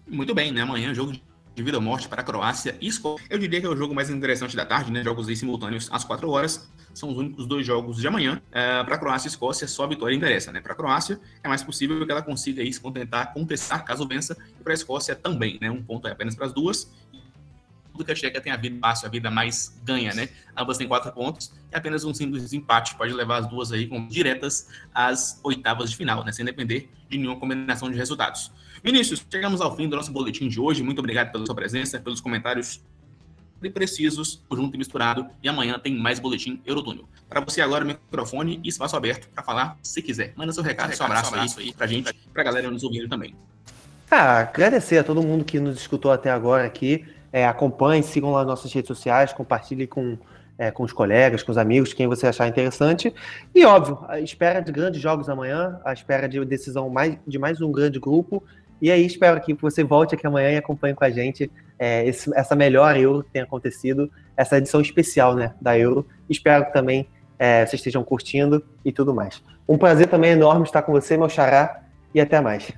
Muito 0.07 0.33
bem, 0.33 0.51
né? 0.51 0.61
Amanhã, 0.61 0.93
jogo 0.93 1.13
de 1.55 1.63
vida 1.63 1.77
ou 1.77 1.83
morte 1.83 2.07
para 2.07 2.21
a 2.21 2.23
Croácia 2.23 2.77
e 2.79 2.87
Escócia. 2.87 3.25
Eu 3.29 3.37
diria 3.37 3.59
que 3.59 3.65
é 3.65 3.69
o 3.69 3.75
jogo 3.75 3.93
mais 3.93 4.09
interessante 4.09 4.55
da 4.55 4.65
tarde, 4.65 4.91
né? 4.91 5.03
Jogos 5.03 5.27
aí 5.27 5.35
simultâneos 5.35 5.89
às 5.91 6.03
4 6.03 6.29
horas. 6.29 6.69
São 6.93 7.09
os 7.09 7.17
únicos 7.17 7.45
dois 7.45 7.65
jogos 7.65 7.97
de 7.97 8.07
amanhã. 8.07 8.41
É, 8.51 8.83
para 8.83 8.95
a 8.95 8.97
Croácia 8.97 9.27
e 9.27 9.29
Escócia, 9.29 9.67
só 9.67 9.83
a 9.83 9.87
vitória 9.87 10.15
interessa, 10.15 10.51
né? 10.51 10.61
Para 10.61 10.73
a 10.73 10.75
Croácia, 10.75 11.19
é 11.43 11.47
mais 11.47 11.61
possível 11.63 12.05
que 12.05 12.11
ela 12.11 12.21
consiga 12.21 12.61
aí 12.61 12.71
se 12.71 12.79
contentar, 12.79 13.33
contestar 13.33 13.83
caso 13.85 14.07
vença. 14.07 14.37
E 14.59 14.63
para 14.63 14.73
a 14.73 14.75
Escócia 14.75 15.15
também, 15.15 15.57
né? 15.61 15.69
Um 15.69 15.83
ponto 15.83 16.07
é 16.07 16.11
apenas 16.11 16.35
para 16.35 16.45
as 16.45 16.53
duas. 16.53 16.91
República 17.99 18.13
Tcheca 18.13 18.41
tem 18.41 18.51
a 18.51 18.57
vida 18.57 18.77
fácil, 18.79 19.07
a 19.07 19.09
vida 19.09 19.29
mais 19.29 19.77
ganha, 19.83 20.13
né? 20.13 20.29
Ambas 20.55 20.77
têm 20.77 20.87
quatro 20.87 21.11
pontos 21.11 21.51
e 21.71 21.75
apenas 21.75 22.03
um 22.05 22.13
simples 22.13 22.51
empate 22.53 22.95
pode 22.95 23.13
levar 23.13 23.39
as 23.39 23.47
duas 23.47 23.71
aí 23.71 23.87
como 23.87 24.07
diretas 24.07 24.69
às 24.93 25.39
oitavas 25.43 25.89
de 25.89 25.97
final, 25.97 26.23
né? 26.23 26.31
Sem 26.31 26.45
depender 26.45 26.89
de 27.09 27.17
nenhuma 27.17 27.37
combinação 27.37 27.89
de 27.89 27.97
resultados. 27.97 28.51
Vinícius, 28.83 29.25
chegamos 29.29 29.59
ao 29.59 29.75
fim 29.75 29.89
do 29.89 29.95
nosso 29.95 30.11
boletim 30.11 30.47
de 30.47 30.59
hoje. 30.59 30.81
Muito 30.81 30.99
obrigado 30.99 31.31
pela 31.31 31.45
sua 31.45 31.55
presença, 31.55 31.99
pelos 31.99 32.21
comentários 32.21 32.81
precisos, 33.73 34.41
junto 34.49 34.75
e 34.75 34.77
misturado. 34.77 35.27
E 35.43 35.49
amanhã 35.49 35.77
tem 35.77 35.93
mais 35.93 36.19
boletim 36.19 36.61
Eurotúnel. 36.65 37.03
Para 37.27 37.41
você 37.41 37.61
agora, 37.61 37.83
microfone 37.83 38.61
e 38.63 38.69
espaço 38.69 38.95
aberto 38.95 39.27
para 39.29 39.43
falar 39.43 39.77
se 39.83 40.01
quiser. 40.01 40.31
Manda 40.37 40.53
seu 40.53 40.63
recado, 40.63 40.95
seu 40.95 41.05
abraço, 41.05 41.33
abraço 41.33 41.59
aí, 41.59 41.65
aí 41.65 41.73
pra 41.73 41.85
gente, 41.85 42.13
pra 42.33 42.43
galera 42.43 42.71
nos 42.71 42.83
ouvindo 42.83 43.09
também. 43.09 43.35
Ah, 44.09 44.39
agradecer 44.39 44.97
a 44.97 45.03
todo 45.03 45.21
mundo 45.21 45.43
que 45.43 45.59
nos 45.59 45.77
escutou 45.77 46.11
até 46.11 46.31
agora 46.31 46.65
aqui. 46.65 47.05
É, 47.31 47.45
acompanhe, 47.45 48.01
sigam 48.03 48.31
lá 48.31 48.43
nossas 48.43 48.71
redes 48.73 48.87
sociais, 48.87 49.33
compartilhe 49.33 49.85
com, 49.85 50.17
é, 50.57 50.71
com 50.71 50.83
os 50.83 50.91
colegas, 50.93 51.43
com 51.43 51.51
os 51.51 51.57
amigos, 51.57 51.93
quem 51.93 52.07
você 52.07 52.27
achar 52.27 52.47
interessante. 52.47 53.13
E 53.53 53.65
óbvio, 53.65 53.99
a 54.07 54.19
espera 54.19 54.61
de 54.61 54.71
grandes 54.71 55.01
jogos 55.01 55.29
amanhã, 55.29 55.79
a 55.85 55.93
espera 55.93 56.27
de 56.27 56.43
decisão 56.45 56.89
mais, 56.89 57.17
de 57.27 57.37
mais 57.37 57.61
um 57.61 57.71
grande 57.71 57.99
grupo 57.99 58.43
e 58.81 58.91
aí 58.91 59.05
espero 59.05 59.39
que 59.41 59.53
você 59.53 59.83
volte 59.83 60.15
aqui 60.15 60.25
amanhã 60.25 60.51
e 60.51 60.57
acompanhe 60.57 60.95
com 60.95 61.03
a 61.03 61.09
gente 61.09 61.51
é, 61.77 62.05
esse, 62.05 62.31
essa 62.33 62.55
melhor 62.55 62.95
Euro 62.95 63.23
que 63.23 63.31
tem 63.31 63.41
acontecido, 63.41 64.09
essa 64.37 64.57
edição 64.57 64.79
especial 64.79 65.35
né, 65.35 65.53
da 65.59 65.77
Euro. 65.77 66.07
Espero 66.29 66.65
que 66.65 66.73
também 66.73 67.07
é, 67.37 67.65
vocês 67.65 67.79
estejam 67.79 68.03
curtindo 68.03 68.63
e 68.83 68.91
tudo 68.91 69.13
mais. 69.13 69.43
Um 69.67 69.77
prazer 69.77 70.07
também 70.07 70.31
enorme 70.31 70.63
estar 70.63 70.81
com 70.81 70.93
você, 70.93 71.17
meu 71.17 71.29
xará, 71.29 71.83
e 72.13 72.21
até 72.21 72.39
mais. 72.41 72.71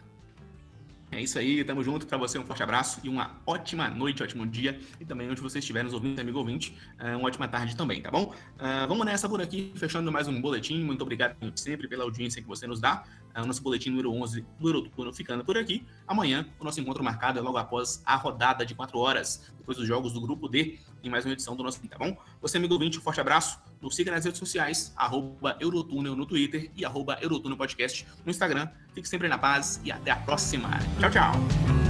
É 1.14 1.22
isso 1.22 1.38
aí, 1.38 1.62
tamo 1.66 1.84
junto. 1.84 2.08
Para 2.08 2.18
você, 2.18 2.40
um 2.40 2.46
forte 2.46 2.64
abraço 2.64 3.02
e 3.04 3.10
uma 3.10 3.36
ótima 3.46 3.90
noite, 3.90 4.24
ótimo 4.24 4.48
dia. 4.48 4.80
E 4.98 5.04
também 5.04 5.30
onde 5.30 5.42
você 5.42 5.60
estiver 5.60 5.84
nos 5.84 5.94
ouvindo, 5.94 6.18
amigo 6.18 6.40
ouvinte, 6.40 6.74
é, 6.98 7.18
uma 7.18 7.28
ótima 7.28 7.50
tarde 7.50 7.76
também, 7.76 8.02
tá 8.02 8.10
bom? 8.10 8.34
Uh, 8.56 8.88
vamos 8.88 9.06
nessa 9.06 9.28
por 9.28 9.42
aqui, 9.42 9.74
fechando 9.76 10.10
mais 10.10 10.30
um 10.30 10.40
boletim. 10.40 10.82
Muito 10.82 11.02
obrigado 11.02 11.36
sempre 11.54 11.90
pela 11.90 12.06
audiência 12.06 12.42
que 12.42 12.48
você 12.48 12.66
nos 12.66 12.80
dá. 12.80 13.04
Uh, 13.36 13.46
nosso 13.46 13.62
boletim 13.62 13.90
número 13.90 14.10
11 14.14 14.46
do 14.58 14.70
Euroturno 14.70 15.12
ficando 15.12 15.44
por 15.44 15.58
aqui. 15.58 15.86
Amanhã, 16.08 16.48
o 16.58 16.64
nosso 16.64 16.80
encontro 16.80 17.04
marcado 17.04 17.38
é 17.38 17.42
logo 17.42 17.58
após 17.58 18.02
a 18.06 18.16
rodada 18.16 18.66
de 18.66 18.74
4 18.74 18.98
horas, 18.98 19.52
depois 19.58 19.78
dos 19.78 19.86
jogos 19.86 20.14
do 20.14 20.22
grupo 20.22 20.48
D 20.48 20.80
em 21.04 21.10
mais 21.10 21.26
uma 21.26 21.34
edição 21.34 21.56
do 21.56 21.64
nosso, 21.64 21.80
tá 21.88 21.98
bom? 21.98 22.16
Você, 22.42 22.58
amigo 22.58 22.74
ouvinte, 22.74 22.98
um 22.98 23.02
forte 23.02 23.20
abraço. 23.20 23.60
Nos 23.82 23.96
siga 23.96 24.12
nas 24.12 24.26
redes 24.26 24.40
sociais, 24.40 24.94
arroba 24.96 25.58
Eurotúnel 25.60 26.16
no 26.16 26.26
Twitter 26.26 26.72
e 26.76 26.86
arroba 26.86 27.18
Eurotúnel 27.22 27.58
Podcast 27.58 28.06
no 28.26 28.30
Instagram. 28.30 28.68
Fique 28.94 29.08
sempre 29.08 29.28
na 29.28 29.38
paz 29.38 29.82
e 29.84 29.92
até 29.92 30.12
a 30.12 30.18
próxima. 30.18 30.70
Tchau, 31.00 31.10
tchau. 31.10 31.81